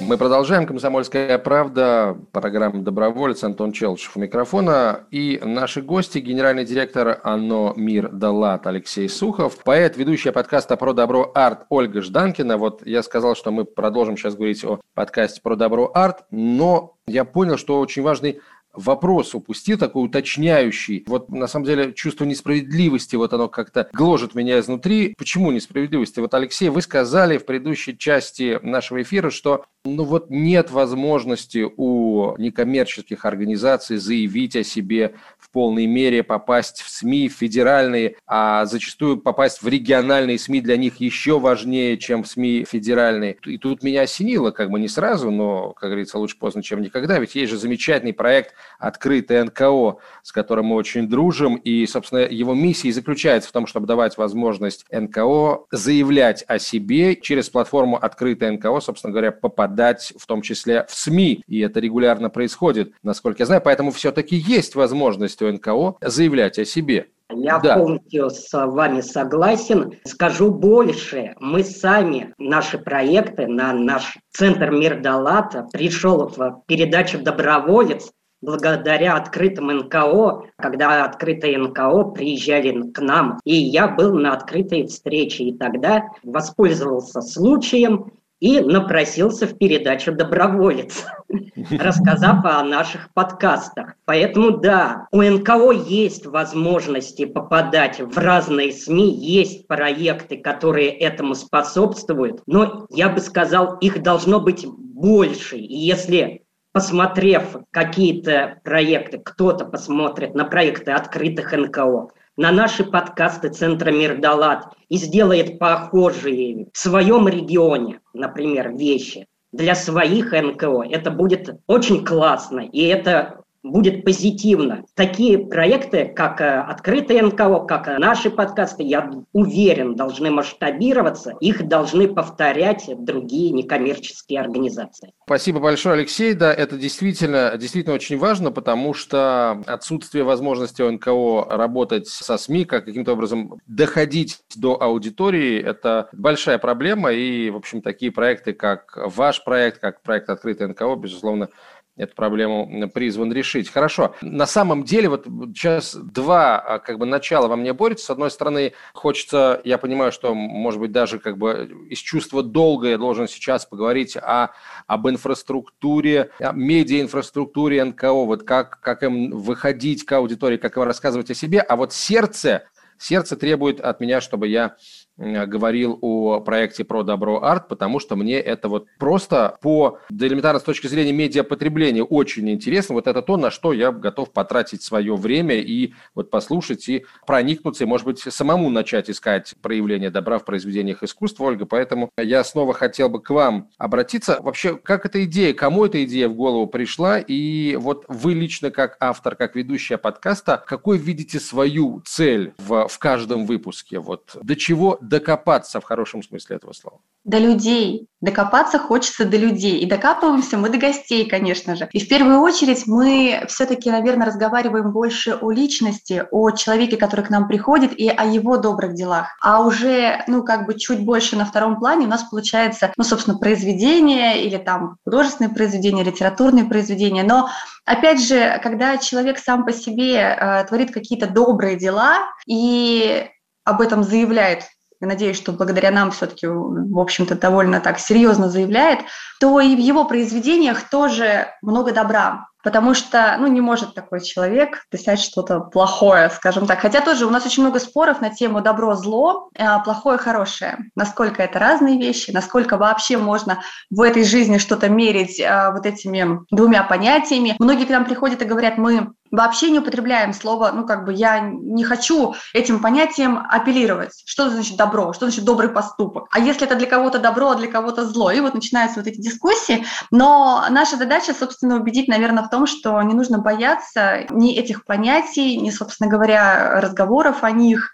Мы 0.06 0.18
продолжаем. 0.18 0.66
«Комсомольская 0.66 1.38
правда», 1.38 2.18
программа 2.30 2.82
«Доброволец», 2.82 3.42
Антон 3.42 3.72
Челчев 3.72 4.18
у 4.18 4.20
микрофона. 4.20 5.06
И 5.10 5.40
наши 5.42 5.80
гости, 5.80 6.18
генеральный 6.18 6.66
директор 6.66 7.20
ОНО 7.24 7.72
«Мир 7.76 8.10
Далат» 8.10 8.66
Алексей 8.66 9.08
Сухов, 9.08 9.56
поэт, 9.64 9.96
ведущая 9.96 10.32
подкаста 10.32 10.76
«Про 10.76 10.92
добро 10.92 11.32
арт» 11.34 11.64
Ольга 11.70 12.02
Жданкина. 12.02 12.58
Вот 12.58 12.86
я 12.86 13.02
сказал, 13.02 13.34
что 13.34 13.50
мы 13.50 13.64
продолжим 13.64 14.18
сейчас 14.18 14.34
говорить 14.34 14.62
о 14.64 14.78
подкасте 14.92 15.40
«Про 15.40 15.56
добро 15.56 15.90
арт», 15.94 16.24
но 16.30 16.96
я 17.06 17.24
понял, 17.24 17.56
что 17.56 17.80
очень 17.80 18.02
важный 18.02 18.40
вопрос 18.74 19.34
упустил, 19.34 19.78
такой 19.78 20.04
уточняющий. 20.04 21.04
Вот 21.06 21.30
на 21.30 21.46
самом 21.46 21.66
деле 21.66 21.92
чувство 21.92 22.24
несправедливости, 22.24 23.16
вот 23.16 23.32
оно 23.32 23.48
как-то 23.48 23.88
гложет 23.92 24.34
меня 24.34 24.58
изнутри. 24.60 25.14
Почему 25.16 25.50
несправедливости? 25.50 26.20
Вот, 26.20 26.34
Алексей, 26.34 26.68
вы 26.68 26.82
сказали 26.82 27.38
в 27.38 27.46
предыдущей 27.46 27.96
части 27.96 28.58
нашего 28.62 29.02
эфира, 29.02 29.30
что 29.30 29.64
ну 29.86 30.04
вот 30.04 30.30
нет 30.30 30.70
возможности 30.70 31.66
у 31.76 32.36
некоммерческих 32.38 33.26
организаций 33.26 33.98
заявить 33.98 34.56
о 34.56 34.64
себе 34.64 35.14
в 35.38 35.50
полной 35.50 35.86
мере, 35.86 36.22
попасть 36.22 36.80
в 36.80 36.88
СМИ, 36.88 37.28
федеральные, 37.28 38.16
а 38.26 38.64
зачастую 38.64 39.18
попасть 39.18 39.62
в 39.62 39.68
региональные 39.68 40.38
СМИ 40.38 40.62
для 40.62 40.78
них 40.78 41.00
еще 41.00 41.38
важнее, 41.38 41.98
чем 41.98 42.22
в 42.22 42.28
СМИ 42.28 42.64
федеральные. 42.64 43.36
И 43.44 43.58
тут 43.58 43.82
меня 43.82 44.02
осенило, 44.02 44.52
как 44.52 44.70
бы 44.70 44.80
не 44.80 44.88
сразу, 44.88 45.30
но, 45.30 45.72
как 45.72 45.90
говорится, 45.90 46.18
лучше 46.18 46.38
поздно, 46.38 46.62
чем 46.62 46.80
никогда, 46.80 47.18
ведь 47.18 47.34
есть 47.34 47.52
же 47.52 47.58
замечательный 47.58 48.14
проект 48.14 48.54
«Открытое 48.78 49.44
НКО», 49.44 49.98
с 50.22 50.32
которым 50.32 50.66
мы 50.66 50.76
очень 50.76 51.08
дружим, 51.08 51.56
и, 51.56 51.86
собственно, 51.86 52.20
его 52.20 52.54
миссия 52.54 52.92
заключается 52.92 53.48
в 53.48 53.52
том, 53.52 53.66
чтобы 53.66 53.86
давать 53.86 54.16
возможность 54.18 54.84
НКО 54.90 55.64
заявлять 55.70 56.44
о 56.48 56.58
себе 56.58 57.16
через 57.16 57.50
платформу 57.50 57.96
«Открытое 57.96 58.52
НКО», 58.52 58.80
собственно 58.80 59.12
говоря, 59.12 59.32
попадать 59.32 60.12
в 60.18 60.26
том 60.26 60.42
числе 60.42 60.86
в 60.88 60.94
СМИ, 60.94 61.42
и 61.46 61.60
это 61.60 61.80
регулярно 61.80 62.30
происходит, 62.30 62.92
насколько 63.02 63.42
я 63.42 63.46
знаю, 63.46 63.62
поэтому 63.62 63.90
все-таки 63.90 64.36
есть 64.36 64.74
возможность 64.74 65.40
у 65.42 65.50
НКО 65.50 65.96
заявлять 66.00 66.58
о 66.58 66.64
себе. 66.64 67.08
Я 67.30 67.58
да. 67.58 67.78
полностью 67.78 68.28
с 68.30 68.52
вами 68.52 69.00
согласен. 69.00 69.98
Скажу 70.04 70.50
больше. 70.50 71.34
Мы 71.40 71.64
сами, 71.64 72.34
наши 72.38 72.78
проекты, 72.78 73.46
на 73.46 73.72
наш 73.72 74.18
Центр 74.30 74.70
Мир 74.70 75.00
Далата 75.00 75.66
пришел 75.72 76.28
в 76.28 76.62
передачу 76.66 77.18
«Доброволец», 77.18 78.10
благодаря 78.44 79.16
открытым 79.16 79.68
НКО, 79.68 80.44
когда 80.56 81.04
открытые 81.04 81.58
НКО 81.58 82.04
приезжали 82.14 82.90
к 82.90 83.00
нам, 83.00 83.40
и 83.44 83.54
я 83.54 83.88
был 83.88 84.18
на 84.18 84.32
открытой 84.34 84.86
встрече, 84.86 85.44
и 85.44 85.56
тогда 85.56 86.04
воспользовался 86.22 87.20
случаем 87.22 88.12
и 88.44 88.60
напросился 88.60 89.46
в 89.46 89.56
передачу 89.56 90.12
«Доброволец», 90.12 91.06
рассказав 91.70 92.44
о 92.44 92.62
наших 92.62 93.10
подкастах. 93.14 93.94
Поэтому 94.04 94.58
да, 94.58 95.06
у 95.12 95.22
НКО 95.22 95.70
есть 95.70 96.26
возможности 96.26 97.24
попадать 97.24 98.00
в 98.00 98.18
разные 98.18 98.72
СМИ, 98.72 99.14
есть 99.14 99.66
проекты, 99.66 100.36
которые 100.36 100.90
этому 100.90 101.34
способствуют, 101.34 102.42
но 102.46 102.86
я 102.90 103.08
бы 103.08 103.20
сказал, 103.20 103.78
их 103.78 104.02
должно 104.02 104.40
быть 104.40 104.66
больше. 104.66 105.56
И 105.56 105.76
если 105.76 106.43
посмотрев 106.74 107.56
какие-то 107.70 108.58
проекты, 108.64 109.18
кто-то 109.18 109.64
посмотрит 109.64 110.34
на 110.34 110.44
проекты 110.44 110.90
открытых 110.90 111.52
НКО, 111.52 112.08
на 112.36 112.50
наши 112.50 112.82
подкасты 112.82 113.50
Центра 113.50 113.92
Мир 113.92 114.18
Далат 114.18 114.74
и 114.88 114.96
сделает 114.96 115.60
похожие 115.60 116.66
в 116.72 116.76
своем 116.76 117.28
регионе, 117.28 118.00
например, 118.12 118.74
вещи 118.76 119.28
для 119.52 119.76
своих 119.76 120.32
НКО, 120.32 120.82
это 120.90 121.12
будет 121.12 121.60
очень 121.68 122.04
классно, 122.04 122.58
и 122.58 122.82
это 122.82 123.43
будет 123.64 124.04
позитивно. 124.04 124.84
Такие 124.94 125.38
проекты, 125.38 126.04
как 126.04 126.40
э, 126.40 126.60
открытые 126.60 127.22
НКО, 127.22 127.60
как 127.60 127.98
наши 127.98 128.30
подкасты, 128.30 128.82
я 128.82 129.10
уверен, 129.32 129.96
должны 129.96 130.30
масштабироваться, 130.30 131.34
их 131.40 131.66
должны 131.66 132.06
повторять 132.08 132.88
другие 132.98 133.50
некоммерческие 133.50 134.40
организации. 134.40 135.12
Спасибо 135.24 135.60
большое, 135.60 135.94
Алексей. 135.94 136.34
Да, 136.34 136.52
это 136.52 136.76
действительно, 136.76 137.56
действительно 137.56 137.94
очень 137.94 138.18
важно, 138.18 138.52
потому 138.52 138.92
что 138.92 139.62
отсутствие 139.66 140.24
возможности 140.24 140.82
у 140.82 140.90
НКО 140.92 141.46
работать 141.48 142.06
со 142.06 142.36
СМИ, 142.36 142.66
как 142.66 142.84
каким-то 142.84 143.14
образом 143.14 143.60
доходить 143.66 144.40
до 144.54 144.80
аудитории, 144.80 145.58
это 145.58 146.10
большая 146.12 146.58
проблема. 146.58 147.12
И, 147.12 147.48
в 147.48 147.56
общем, 147.56 147.80
такие 147.80 148.12
проекты, 148.12 148.52
как 148.52 148.92
ваш 148.94 149.42
проект, 149.42 149.78
как 149.78 150.02
проект 150.02 150.28
«Открытый 150.28 150.68
НКО», 150.68 150.96
безусловно, 150.96 151.48
эту 151.96 152.14
проблему 152.14 152.88
призван 152.92 153.32
решить. 153.32 153.70
Хорошо. 153.70 154.14
На 154.20 154.46
самом 154.46 154.82
деле, 154.82 155.08
вот 155.08 155.26
сейчас 155.54 155.94
два 155.94 156.58
а, 156.58 156.78
как 156.80 156.98
бы 156.98 157.06
начала 157.06 157.46
во 157.46 157.56
мне 157.56 157.72
борются. 157.72 158.06
С 158.06 158.10
одной 158.10 158.30
стороны, 158.30 158.72
хочется, 158.92 159.60
я 159.64 159.78
понимаю, 159.78 160.10
что, 160.10 160.34
может 160.34 160.80
быть, 160.80 160.90
даже 160.90 161.18
как 161.20 161.38
бы 161.38 161.86
из 161.88 161.98
чувства 161.98 162.42
долга 162.42 162.88
я 162.88 162.98
должен 162.98 163.28
сейчас 163.28 163.64
поговорить 163.64 164.16
о, 164.16 164.50
об 164.86 165.08
инфраструктуре, 165.08 166.30
медиаинфраструктуре 166.40 167.84
НКО, 167.84 168.12
вот 168.12 168.42
как, 168.42 168.80
как 168.80 169.04
им 169.04 169.30
выходить 169.30 170.04
к 170.04 170.12
аудитории, 170.12 170.56
как 170.56 170.76
им 170.76 170.82
рассказывать 170.82 171.30
о 171.30 171.34
себе. 171.34 171.60
А 171.60 171.76
вот 171.76 171.92
сердце, 171.92 172.64
сердце 172.98 173.36
требует 173.36 173.80
от 173.80 174.00
меня, 174.00 174.20
чтобы 174.20 174.48
я 174.48 174.76
говорил 175.16 175.98
о 176.00 176.40
проекте 176.40 176.84
про 176.84 177.02
добро 177.02 177.42
арт, 177.42 177.68
потому 177.68 178.00
что 178.00 178.16
мне 178.16 178.38
это 178.38 178.68
вот 178.68 178.86
просто 178.98 179.56
по 179.60 179.98
элементарно 180.10 180.60
с 180.60 180.64
точки 180.64 180.86
зрения 180.86 181.12
медиапотребления 181.12 182.02
очень 182.02 182.50
интересно. 182.50 182.94
Вот 182.94 183.06
это 183.06 183.22
то, 183.22 183.36
на 183.36 183.50
что 183.50 183.72
я 183.72 183.92
готов 183.92 184.32
потратить 184.32 184.82
свое 184.82 185.14
время 185.14 185.56
и 185.56 185.92
вот 186.14 186.30
послушать 186.30 186.88
и 186.88 187.04
проникнуться, 187.26 187.84
и, 187.84 187.86
может 187.86 188.06
быть, 188.06 188.18
самому 188.20 188.70
начать 188.70 189.08
искать 189.08 189.54
проявление 189.62 190.10
добра 190.10 190.38
в 190.38 190.44
произведениях 190.44 191.02
искусства, 191.02 191.44
Ольга. 191.44 191.66
Поэтому 191.66 192.10
я 192.18 192.42
снова 192.44 192.74
хотел 192.74 193.08
бы 193.08 193.20
к 193.20 193.30
вам 193.30 193.68
обратиться. 193.78 194.38
Вообще, 194.40 194.76
как 194.76 195.06
эта 195.06 195.24
идея, 195.24 195.54
кому 195.54 195.84
эта 195.84 196.04
идея 196.04 196.28
в 196.28 196.34
голову 196.34 196.66
пришла? 196.66 197.18
И 197.18 197.76
вот 197.76 198.04
вы 198.08 198.34
лично 198.34 198.70
как 198.70 198.96
автор, 199.00 199.36
как 199.36 199.54
ведущая 199.54 199.98
подкаста, 199.98 200.62
какой 200.66 200.98
видите 200.98 201.38
свою 201.38 202.02
цель 202.04 202.52
в, 202.58 202.88
в 202.88 202.98
каждом 202.98 203.46
выпуске? 203.46 203.98
Вот 203.98 204.36
до 204.42 204.56
чего 204.56 204.98
докопаться 205.08 205.80
в 205.80 205.84
хорошем 205.84 206.22
смысле 206.22 206.56
этого 206.56 206.72
слова? 206.72 207.00
До 207.24 207.38
людей. 207.38 208.08
Докопаться 208.20 208.78
хочется 208.78 209.24
до 209.24 209.36
людей. 209.36 209.78
И 209.80 209.86
докапываемся 209.86 210.56
мы 210.56 210.68
до 210.68 210.78
гостей, 210.78 211.28
конечно 211.28 211.76
же. 211.76 211.88
И 211.92 212.00
в 212.00 212.08
первую 212.08 212.40
очередь 212.40 212.86
мы 212.86 213.44
все-таки, 213.48 213.90
наверное, 213.90 214.26
разговариваем 214.26 214.92
больше 214.92 215.38
о 215.40 215.50
личности, 215.50 216.26
о 216.30 216.50
человеке, 216.50 216.96
который 216.96 217.24
к 217.24 217.30
нам 217.30 217.48
приходит, 217.48 217.98
и 217.98 218.08
о 218.08 218.24
его 218.24 218.56
добрых 218.56 218.94
делах. 218.94 219.28
А 219.40 219.62
уже, 219.64 220.22
ну, 220.26 220.42
как 220.42 220.66
бы 220.66 220.78
чуть 220.78 221.00
больше 221.00 221.36
на 221.36 221.44
втором 221.44 221.78
плане 221.78 222.06
у 222.06 222.10
нас 222.10 222.24
получается, 222.24 222.92
ну, 222.96 223.04
собственно, 223.04 223.38
произведение 223.38 224.44
или 224.44 224.56
там 224.56 224.96
художественные 225.04 225.54
произведения, 225.54 226.02
литературные 226.02 226.64
произведения. 226.64 227.22
Но 227.22 227.48
Опять 227.84 228.26
же, 228.26 228.58
когда 228.62 228.96
человек 228.96 229.38
сам 229.38 229.66
по 229.66 229.72
себе 229.72 230.16
э, 230.16 230.64
творит 230.66 230.90
какие-то 230.90 231.26
добрые 231.26 231.76
дела 231.76 232.20
и 232.46 233.28
об 233.64 233.80
этом 233.80 234.02
заявляет 234.02 234.64
надеюсь, 235.00 235.36
что 235.36 235.52
благодаря 235.52 235.90
нам 235.90 236.10
все-таки, 236.10 236.46
в 236.46 236.98
общем-то, 236.98 237.34
довольно 237.34 237.80
так 237.80 237.98
серьезно 237.98 238.48
заявляет, 238.48 239.00
то 239.40 239.60
и 239.60 239.74
в 239.74 239.78
его 239.78 240.04
произведениях 240.04 240.88
тоже 240.88 241.48
много 241.62 241.92
добра 241.92 242.46
потому 242.64 242.94
что, 242.94 243.36
ну, 243.38 243.46
не 243.46 243.60
может 243.60 243.94
такой 243.94 244.22
человек 244.22 244.84
писать 244.90 245.20
что-то 245.20 245.60
плохое, 245.60 246.30
скажем 246.30 246.66
так. 246.66 246.80
Хотя 246.80 247.02
тоже 247.02 247.26
у 247.26 247.30
нас 247.30 247.44
очень 247.44 247.62
много 247.62 247.78
споров 247.78 248.22
на 248.22 248.30
тему 248.30 248.62
добро-зло, 248.62 249.50
э, 249.54 249.64
плохое-хорошее. 249.84 250.78
Насколько 250.96 251.42
это 251.42 251.58
разные 251.58 251.98
вещи, 251.98 252.30
насколько 252.30 252.78
вообще 252.78 253.18
можно 253.18 253.60
в 253.90 254.00
этой 254.00 254.24
жизни 254.24 254.56
что-то 254.56 254.88
мерить 254.88 255.38
э, 255.38 255.70
вот 255.72 255.84
этими 255.84 256.40
двумя 256.50 256.82
понятиями. 256.82 257.54
Многие 257.58 257.84
к 257.84 257.90
нам 257.90 258.06
приходят 258.06 258.40
и 258.40 258.46
говорят, 258.46 258.78
мы 258.78 259.12
вообще 259.36 259.70
не 259.70 259.78
употребляем 259.78 260.32
слово, 260.32 260.70
ну, 260.72 260.86
как 260.86 261.04
бы 261.04 261.12
я 261.12 261.40
не 261.40 261.84
хочу 261.84 262.34
этим 262.52 262.80
понятием 262.80 263.38
апеллировать. 263.48 264.22
Что 264.26 264.50
значит 264.50 264.76
добро? 264.76 265.12
Что 265.12 265.26
значит 265.26 265.44
добрый 265.44 265.70
поступок? 265.70 266.28
А 266.30 266.38
если 266.38 266.66
это 266.66 266.76
для 266.76 266.86
кого-то 266.86 267.18
добро, 267.18 267.50
а 267.50 267.54
для 267.54 267.70
кого-то 267.70 268.04
зло? 268.06 268.30
И 268.30 268.40
вот 268.40 268.54
начинаются 268.54 269.00
вот 269.00 269.06
эти 269.06 269.20
дискуссии. 269.20 269.84
Но 270.10 270.64
наша 270.70 270.96
задача, 270.96 271.34
собственно, 271.34 271.76
убедить, 271.76 272.08
наверное, 272.08 272.44
в 272.44 272.50
том, 272.50 272.66
что 272.66 273.00
не 273.02 273.14
нужно 273.14 273.38
бояться 273.38 274.26
ни 274.30 274.54
этих 274.54 274.84
понятий, 274.84 275.56
ни, 275.56 275.70
собственно 275.70 276.10
говоря, 276.10 276.80
разговоров 276.80 277.42
о 277.42 277.50
них, 277.50 277.93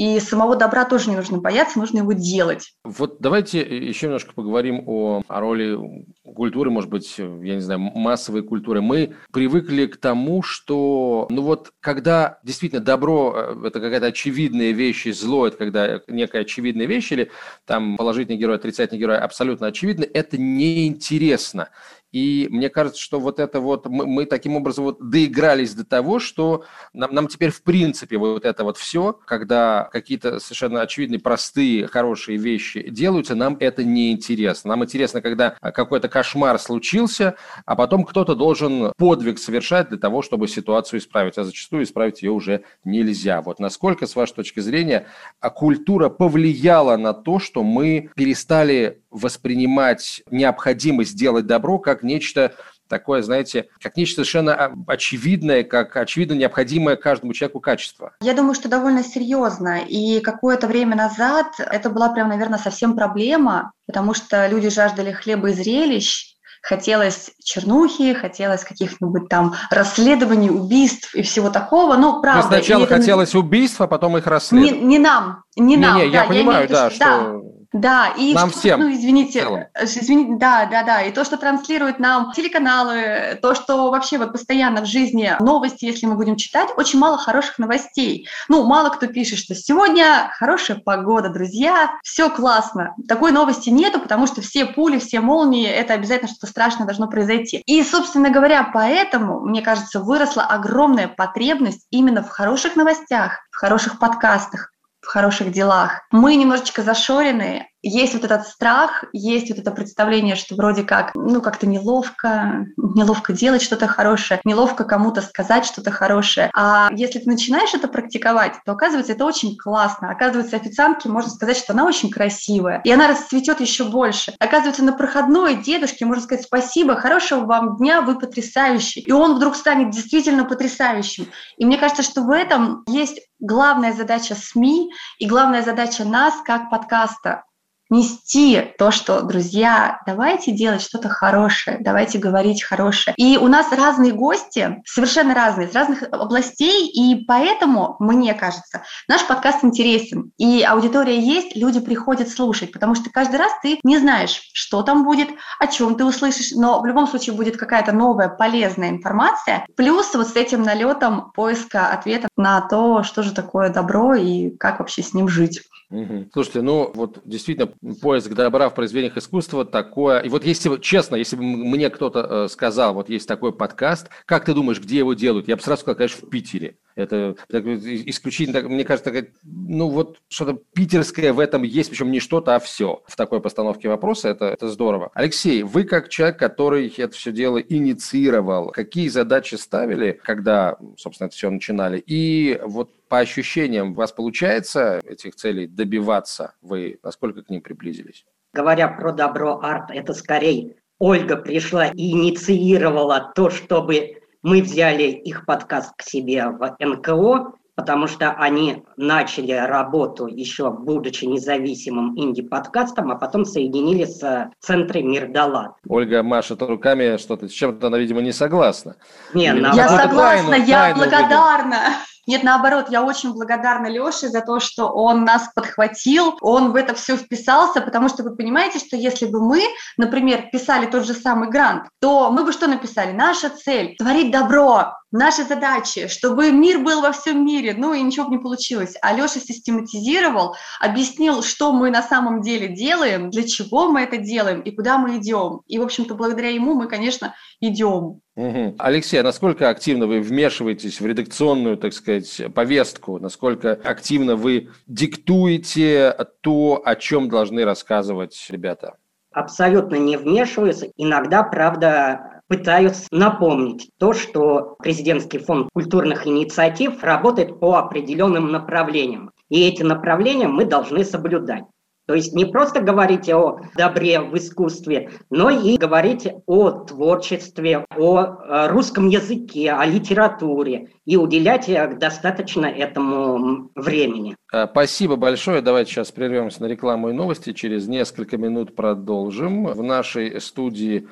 и 0.00 0.18
самого 0.18 0.56
добра 0.56 0.86
тоже 0.86 1.10
не 1.10 1.16
нужно 1.16 1.36
бояться, 1.36 1.78
нужно 1.78 1.98
его 1.98 2.14
делать. 2.14 2.72
Вот 2.84 3.18
давайте 3.20 3.60
еще 3.60 4.06
немножко 4.06 4.32
поговорим 4.32 4.82
о, 4.86 5.20
о 5.28 5.40
роли 5.40 5.78
культуры, 6.24 6.70
может 6.70 6.88
быть, 6.88 7.18
я 7.18 7.26
не 7.56 7.60
знаю, 7.60 7.80
массовой 7.80 8.42
культуры, 8.42 8.80
мы 8.80 9.14
привыкли 9.30 9.84
к 9.84 9.98
тому, 9.98 10.42
что, 10.42 11.26
ну 11.28 11.42
вот, 11.42 11.72
когда 11.80 12.38
действительно 12.42 12.80
добро– 12.80 13.58
это 13.66 13.78
какая-то 13.78 14.06
очевидная 14.06 14.70
вещь, 14.70 15.04
и 15.04 15.12
зло– 15.12 15.46
это 15.48 15.58
когда 15.58 16.00
некая 16.08 16.42
очевидная 16.42 16.86
вещь, 16.86 17.12
или 17.12 17.30
там 17.66 17.98
положительный 17.98 18.38
герой, 18.38 18.56
отрицательный 18.56 19.00
герой 19.00 19.18
абсолютно 19.18 19.66
очевидно, 19.66 20.06
это 20.14 20.38
неинтересно. 20.38 21.68
И 22.12 22.48
мне 22.50 22.70
кажется, 22.70 23.00
что 23.00 23.20
вот 23.20 23.38
это 23.38 23.60
вот 23.60 23.86
мы, 23.86 24.06
мы 24.06 24.26
таким 24.26 24.56
образом 24.56 24.84
вот 24.84 24.98
доигрались 25.10 25.74
до 25.74 25.84
того, 25.84 26.18
что 26.18 26.64
нам, 26.92 27.14
нам 27.14 27.28
теперь 27.28 27.50
в 27.50 27.62
принципе 27.62 28.18
вот 28.18 28.44
это 28.44 28.64
вот 28.64 28.78
все, 28.78 29.12
когда 29.12 29.88
какие-то 29.90 30.40
совершенно 30.40 30.82
очевидные, 30.82 31.20
простые, 31.20 31.86
хорошие 31.86 32.38
вещи 32.38 32.88
делаются, 32.88 33.34
нам 33.34 33.56
это 33.60 33.84
не 33.84 34.12
интересно. 34.12 34.70
Нам 34.70 34.84
интересно, 34.84 35.20
когда 35.20 35.50
какой-то 35.60 36.08
кошмар 36.08 36.58
случился, 36.58 37.36
а 37.66 37.76
потом 37.76 38.04
кто-то 38.04 38.34
должен 38.34 38.92
подвиг 38.96 39.38
совершать 39.38 39.88
для 39.88 39.98
того, 39.98 40.22
чтобы 40.22 40.48
ситуацию 40.48 41.00
исправить. 41.00 41.38
А 41.38 41.44
зачастую 41.44 41.84
исправить 41.84 42.22
ее 42.22 42.30
уже 42.32 42.64
нельзя. 42.84 43.42
Вот 43.42 43.58
насколько, 43.60 44.06
с 44.06 44.16
вашей 44.16 44.34
точки 44.34 44.60
зрения, 44.60 45.06
культура 45.54 46.08
повлияла 46.08 46.96
на 46.96 47.12
то, 47.12 47.38
что 47.38 47.62
мы 47.62 48.10
перестали 48.14 49.02
воспринимать 49.10 50.22
необходимость 50.30 51.16
делать 51.16 51.46
добро 51.46 51.78
как 51.78 52.02
нечто 52.02 52.54
такое, 52.90 53.22
знаете, 53.22 53.68
как 53.82 53.96
нечто 53.96 54.16
совершенно 54.16 54.74
очевидное, 54.86 55.64
как 55.64 55.96
очевидно 55.96 56.34
необходимое 56.34 56.96
каждому 56.96 57.32
человеку 57.32 57.60
качество? 57.60 58.12
Я 58.20 58.34
думаю, 58.34 58.54
что 58.54 58.68
довольно 58.68 59.02
серьезно. 59.02 59.80
И 59.88 60.20
какое-то 60.20 60.66
время 60.66 60.96
назад 60.96 61.46
это 61.58 61.88
была 61.88 62.10
прям, 62.10 62.28
наверное, 62.28 62.58
совсем 62.58 62.94
проблема, 62.94 63.72
потому 63.86 64.12
что 64.12 64.46
люди 64.48 64.68
жаждали 64.68 65.12
хлеба 65.12 65.50
и 65.50 65.54
зрелищ, 65.54 66.36
хотелось 66.62 67.30
чернухи, 67.42 68.12
хотелось 68.12 68.64
каких-нибудь 68.64 69.28
там 69.28 69.54
расследований, 69.70 70.50
убийств 70.50 71.14
и 71.14 71.22
всего 71.22 71.48
такого. 71.48 71.96
Ну, 71.96 72.20
правда. 72.20 72.42
Но 72.42 72.48
сначала 72.48 72.86
хотелось 72.86 73.30
это... 73.30 73.38
убийств, 73.38 73.80
а 73.80 73.86
потом 73.86 74.18
их 74.18 74.26
расследовать. 74.26 74.82
Не, 74.82 74.86
не 74.86 74.98
нам, 74.98 75.44
не, 75.56 75.62
не 75.62 75.76
нам. 75.78 75.96
Не, 75.96 76.10
да, 76.10 76.22
я 76.22 76.24
понимаю, 76.24 76.68
я 76.68 76.74
да, 76.74 76.90
что... 76.90 77.04
Да 77.04 77.49
да, 77.72 78.08
и 78.16 78.34
нам 78.34 78.50
что, 78.50 78.58
всем. 78.58 78.80
Ну, 78.80 78.92
извините, 78.92 79.46
э, 79.74 79.84
извините, 79.84 80.38
да, 80.38 80.66
да, 80.66 80.82
да, 80.82 81.02
и 81.02 81.12
то, 81.12 81.24
что 81.24 81.36
транслируют 81.36 82.00
нам 82.00 82.32
телеканалы, 82.32 83.38
то, 83.40 83.54
что 83.54 83.90
вообще 83.90 84.18
вот 84.18 84.32
постоянно 84.32 84.82
в 84.82 84.86
жизни 84.86 85.34
новости, 85.38 85.84
если 85.84 86.06
мы 86.06 86.16
будем 86.16 86.36
читать, 86.36 86.70
очень 86.76 86.98
мало 86.98 87.16
хороших 87.16 87.58
новостей. 87.58 88.26
Ну, 88.48 88.64
мало 88.64 88.90
кто 88.90 89.06
пишет, 89.06 89.38
что 89.38 89.54
сегодня 89.54 90.30
хорошая 90.36 90.78
погода, 90.78 91.28
друзья, 91.28 91.92
все 92.02 92.28
классно. 92.28 92.94
Такой 93.06 93.30
новости 93.30 93.70
нету, 93.70 94.00
потому 94.00 94.26
что 94.26 94.40
все 94.40 94.66
пули, 94.66 94.98
все 94.98 95.20
молнии, 95.20 95.68
это 95.68 95.94
обязательно 95.94 96.28
что-то 96.28 96.48
страшное 96.48 96.86
должно 96.86 97.08
произойти. 97.08 97.62
И, 97.66 97.84
собственно 97.84 98.30
говоря, 98.30 98.68
поэтому, 98.74 99.40
мне 99.40 99.62
кажется, 99.62 100.00
выросла 100.00 100.42
огромная 100.42 101.06
потребность 101.06 101.86
именно 101.90 102.24
в 102.24 102.28
хороших 102.28 102.74
новостях, 102.74 103.46
в 103.52 103.56
хороших 103.56 104.00
подкастах, 104.00 104.72
в 105.00 105.06
хороших 105.06 105.52
делах. 105.52 106.02
Мы 106.10 106.36
немножечко 106.36 106.82
зашорены, 106.82 107.69
есть 107.82 108.14
вот 108.14 108.24
этот 108.24 108.46
страх, 108.46 109.04
есть 109.12 109.48
вот 109.50 109.58
это 109.58 109.70
представление, 109.70 110.36
что 110.36 110.54
вроде 110.54 110.82
как, 110.82 111.14
ну, 111.14 111.40
как-то 111.40 111.66
неловко, 111.66 112.66
неловко 112.76 113.32
делать 113.32 113.62
что-то 113.62 113.86
хорошее, 113.86 114.40
неловко 114.44 114.84
кому-то 114.84 115.22
сказать 115.22 115.64
что-то 115.64 115.90
хорошее. 115.90 116.50
А 116.54 116.90
если 116.92 117.18
ты 117.18 117.28
начинаешь 117.28 117.74
это 117.74 117.88
практиковать, 117.88 118.54
то 118.64 118.72
оказывается 118.72 119.12
это 119.12 119.24
очень 119.24 119.56
классно. 119.56 120.10
Оказывается, 120.10 120.56
официантке 120.56 121.08
можно 121.08 121.30
сказать, 121.30 121.56
что 121.56 121.72
она 121.72 121.84
очень 121.84 122.10
красивая, 122.10 122.80
и 122.84 122.90
она 122.90 123.08
расцветет 123.08 123.60
еще 123.60 123.84
больше. 123.84 124.34
Оказывается, 124.38 124.84
на 124.84 124.92
проходной 124.92 125.56
дедушке 125.56 126.04
можно 126.04 126.24
сказать 126.24 126.44
спасибо, 126.44 126.96
хорошего 126.96 127.46
вам 127.46 127.76
дня, 127.76 128.02
вы 128.02 128.18
потрясающий. 128.18 129.00
И 129.00 129.12
он 129.12 129.36
вдруг 129.36 129.56
станет 129.56 129.90
действительно 129.90 130.44
потрясающим. 130.44 131.26
И 131.56 131.64
мне 131.64 131.78
кажется, 131.78 132.02
что 132.02 132.22
в 132.22 132.30
этом 132.30 132.84
есть 132.86 133.20
главная 133.38 133.92
задача 133.92 134.34
СМИ 134.34 134.90
и 135.18 135.26
главная 135.26 135.62
задача 135.62 136.04
нас 136.04 136.34
как 136.44 136.70
подкаста 136.70 137.44
нести 137.90 138.72
то, 138.78 138.90
что, 138.90 139.22
друзья, 139.22 140.00
давайте 140.06 140.52
делать 140.52 140.80
что-то 140.80 141.08
хорошее, 141.08 141.78
давайте 141.80 142.18
говорить 142.18 142.62
хорошее. 142.62 143.14
И 143.16 143.36
у 143.36 143.48
нас 143.48 143.70
разные 143.72 144.12
гости, 144.12 144.80
совершенно 144.86 145.34
разные, 145.34 145.68
из 145.68 145.74
разных 145.74 146.04
областей, 146.04 146.88
и 146.88 147.24
поэтому, 147.24 147.96
мне 147.98 148.34
кажется, 148.34 148.82
наш 149.08 149.26
подкаст 149.26 149.64
интересен. 149.64 150.32
И 150.38 150.62
аудитория 150.62 151.18
есть, 151.18 151.56
люди 151.56 151.80
приходят 151.80 152.28
слушать, 152.28 152.72
потому 152.72 152.94
что 152.94 153.10
каждый 153.10 153.36
раз 153.36 153.52
ты 153.62 153.80
не 153.82 153.98
знаешь, 153.98 154.40
что 154.52 154.82
там 154.82 155.04
будет, 155.04 155.28
о 155.58 155.66
чем 155.66 155.96
ты 155.96 156.04
услышишь, 156.04 156.52
но 156.52 156.80
в 156.80 156.86
любом 156.86 157.08
случае 157.08 157.34
будет 157.34 157.56
какая-то 157.56 157.92
новая 157.92 158.28
полезная 158.28 158.90
информация, 158.90 159.66
плюс 159.76 160.14
вот 160.14 160.28
с 160.28 160.36
этим 160.36 160.62
налетом 160.62 161.32
поиска 161.32 161.88
ответа 161.88 162.28
на 162.36 162.60
то, 162.60 163.02
что 163.02 163.22
же 163.22 163.32
такое 163.32 163.70
добро 163.70 164.14
и 164.14 164.50
как 164.56 164.78
вообще 164.78 165.02
с 165.02 165.12
ним 165.12 165.28
жить. 165.28 165.62
Угу. 165.90 166.28
Слушайте, 166.32 166.62
ну 166.62 166.92
вот 166.94 167.18
действительно 167.24 167.66
поиск 168.00 168.32
добра 168.32 168.68
в 168.68 168.74
произведениях 168.74 169.16
искусства 169.16 169.64
такое. 169.64 170.20
И 170.20 170.28
вот 170.28 170.44
если 170.44 170.76
честно, 170.78 171.16
если 171.16 171.34
бы 171.34 171.42
мне 171.42 171.90
кто-то 171.90 172.20
э, 172.20 172.48
сказал, 172.48 172.94
вот 172.94 173.08
есть 173.08 173.26
такой 173.26 173.52
подкаст, 173.52 174.08
как 174.24 174.44
ты 174.44 174.54
думаешь, 174.54 174.80
где 174.80 174.98
его 174.98 175.14
делают? 175.14 175.48
Я 175.48 175.56
бы 175.56 175.62
сразу 175.62 175.80
сказал, 175.80 175.96
конечно, 175.96 176.26
в 176.26 176.30
Питере. 176.30 176.76
Это 177.02 177.36
исключительно, 177.50 178.60
мне 178.68 178.84
кажется, 178.84 179.10
так, 179.10 179.28
ну 179.42 179.88
вот 179.88 180.18
что-то 180.28 180.58
питерское 180.74 181.32
в 181.32 181.40
этом 181.40 181.62
есть, 181.62 181.90
причем 181.90 182.10
не 182.10 182.20
что-то, 182.20 182.56
а 182.56 182.60
все. 182.60 183.02
В 183.06 183.16
такой 183.16 183.40
постановке 183.40 183.88
вопроса 183.88 184.28
это, 184.28 184.46
это 184.46 184.68
здорово. 184.68 185.10
Алексей, 185.14 185.62
вы 185.62 185.84
как 185.84 186.08
человек, 186.08 186.38
который 186.38 186.88
это 186.88 187.14
все 187.14 187.32
дело 187.32 187.58
инициировал, 187.58 188.70
какие 188.70 189.08
задачи 189.08 189.54
ставили, 189.54 190.18
когда, 190.22 190.76
собственно, 190.96 191.28
это 191.28 191.36
все 191.36 191.50
начинали? 191.50 191.98
И 191.98 192.60
вот 192.64 192.90
по 193.08 193.18
ощущениям, 193.18 193.92
у 193.92 193.94
вас 193.94 194.12
получается 194.12 195.00
этих 195.04 195.34
целей 195.34 195.66
добиваться? 195.66 196.54
Вы 196.62 196.98
насколько 197.02 197.42
к 197.42 197.50
ним 197.50 197.60
приблизились? 197.60 198.24
Говоря 198.52 198.88
про 198.88 199.12
добро 199.12 199.60
арт, 199.62 199.90
это 199.90 200.12
скорее 200.12 200.76
Ольга 200.98 201.36
пришла 201.36 201.86
и 201.86 202.10
инициировала 202.10 203.32
то, 203.34 203.48
чтобы 203.48 204.19
мы 204.42 204.62
взяли 204.62 205.04
их 205.04 205.44
подкаст 205.46 205.92
к 205.96 206.02
себе 206.02 206.48
в 206.48 206.76
НКО, 206.78 207.52
потому 207.74 208.06
что 208.08 208.32
они 208.32 208.84
начали 208.96 209.52
работу 209.52 210.26
еще 210.26 210.70
будучи 210.70 211.24
независимым 211.24 212.18
инди-подкастом, 212.18 213.10
а 213.10 213.16
потом 213.16 213.44
соединили 213.44 214.04
с 214.04 214.50
центром 214.60 215.10
Мирдалат. 215.10 215.72
Ольга 215.88 216.22
машет 216.22 216.62
руками, 216.62 217.16
что-то 217.16 217.48
с 217.48 217.52
чем-то 217.52 217.86
она, 217.86 217.98
видимо, 217.98 218.20
не 218.20 218.32
согласна. 218.32 218.96
Не, 219.34 219.46
я 219.46 219.88
согласна, 219.88 220.50
тайну, 220.50 220.66
я 220.66 220.80
тайну 220.80 220.98
благодарна. 220.98 221.76
Выдать. 221.76 222.09
Нет, 222.26 222.42
наоборот, 222.42 222.86
я 222.90 223.02
очень 223.02 223.32
благодарна 223.32 223.86
Леше 223.86 224.28
за 224.28 224.40
то, 224.40 224.60
что 224.60 224.88
он 224.88 225.24
нас 225.24 225.50
подхватил, 225.54 226.36
он 226.40 226.72
в 226.72 226.76
это 226.76 226.94
все 226.94 227.16
вписался, 227.16 227.80
потому 227.80 228.08
что 228.08 228.22
вы 228.22 228.36
понимаете, 228.36 228.78
что 228.78 228.96
если 228.96 229.26
бы 229.26 229.40
мы, 229.40 229.62
например, 229.96 230.48
писали 230.52 230.86
тот 230.86 231.06
же 231.06 231.14
самый 231.14 231.48
грант, 231.48 231.88
то 232.00 232.30
мы 232.30 232.44
бы 232.44 232.52
что 232.52 232.66
написали? 232.66 233.12
Наша 233.12 233.50
цель– 233.50 233.96
творить 233.98 234.30
добро, 234.30 234.94
наши 235.12 235.44
задачи, 235.44 236.08
чтобы 236.08 236.52
мир 236.52 236.78
был 236.78 237.02
во 237.02 237.12
всем 237.12 237.44
мире, 237.44 237.74
ну 237.76 237.94
и 237.94 238.02
ничего 238.02 238.26
бы 238.26 238.36
не 238.36 238.42
получилось. 238.42 238.94
А 239.02 239.12
Леша 239.12 239.40
систематизировал, 239.40 240.56
объяснил, 240.80 241.42
что 241.42 241.72
мы 241.72 241.90
на 241.90 242.02
самом 242.02 242.42
деле 242.42 242.68
делаем, 242.68 243.30
для 243.30 243.46
чего 243.46 243.88
мы 243.88 244.02
это 244.02 244.16
делаем 244.16 244.60
и 244.60 244.70
куда 244.70 244.98
мы 244.98 245.18
идем. 245.18 245.62
И, 245.66 245.78
в 245.78 245.82
общем-то, 245.82 246.14
благодаря 246.14 246.50
ему 246.50 246.74
мы, 246.74 246.88
конечно, 246.88 247.34
идем. 247.60 248.20
Угу. 248.36 248.76
Алексей, 248.78 249.18
а 249.18 249.22
насколько 249.22 249.68
активно 249.68 250.06
вы 250.06 250.20
вмешиваетесь 250.20 251.00
в 251.00 251.06
редакционную, 251.06 251.76
так 251.76 251.92
сказать, 251.92 252.40
повестку? 252.54 253.18
Насколько 253.18 253.72
активно 253.72 254.36
вы 254.36 254.70
диктуете 254.86 256.14
то, 256.40 256.80
о 256.84 256.96
чем 256.96 257.28
должны 257.28 257.64
рассказывать 257.64 258.46
ребята? 258.48 258.96
Абсолютно 259.32 259.96
не 259.96 260.16
вмешиваюсь. 260.16 260.84
Иногда, 260.96 261.42
правда, 261.42 262.42
пытаются 262.48 263.06
напомнить 263.12 263.90
то, 263.98 264.12
что 264.12 264.74
президентский 264.80 265.38
фонд 265.38 265.68
культурных 265.72 266.26
инициатив 266.26 267.02
работает 267.04 267.60
по 267.60 267.76
определенным 267.76 268.50
направлениям. 268.50 269.30
И 269.48 269.66
эти 269.66 269.82
направления 269.82 270.48
мы 270.48 270.64
должны 270.64 271.04
соблюдать. 271.04 271.64
То 272.10 272.16
есть 272.16 272.34
не 272.34 272.44
просто 272.44 272.80
говорить 272.80 273.30
о 273.30 273.60
добре 273.76 274.18
в 274.18 274.36
искусстве, 274.36 275.10
но 275.30 275.48
и 275.48 275.76
говорить 275.76 276.26
о 276.46 276.70
творчестве, 276.70 277.86
о 277.96 278.18
э, 278.18 278.66
русском 278.66 279.08
языке, 279.08 279.70
о 279.70 279.86
литературе 279.86 280.88
и 281.06 281.16
уделять 281.16 281.68
э, 281.68 281.94
достаточно 281.94 282.66
этому 282.66 283.70
времени. 283.76 284.34
Э, 284.52 284.66
спасибо 284.68 285.14
большое. 285.14 285.62
Давайте 285.62 285.92
сейчас 285.92 286.10
прервемся 286.10 286.62
на 286.62 286.66
рекламу 286.66 287.10
и 287.10 287.12
новости. 287.12 287.52
Через 287.52 287.86
несколько 287.86 288.36
минут 288.38 288.74
продолжим. 288.74 289.66
В 289.66 289.80
нашей 289.84 290.40
студии 290.40 291.06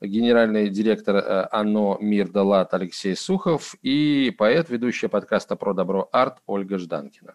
генеральный 0.00 0.68
директор 0.68 1.48
ОНО 1.50 1.96
«Мир 1.98 2.28
Далат» 2.28 2.74
Алексей 2.74 3.16
Сухов 3.16 3.74
и 3.82 4.32
поэт, 4.38 4.70
ведущая 4.70 5.08
подкаста 5.08 5.56
«Про 5.56 5.74
добро 5.74 6.08
арт» 6.12 6.36
Ольга 6.46 6.78
Жданкина. 6.78 7.34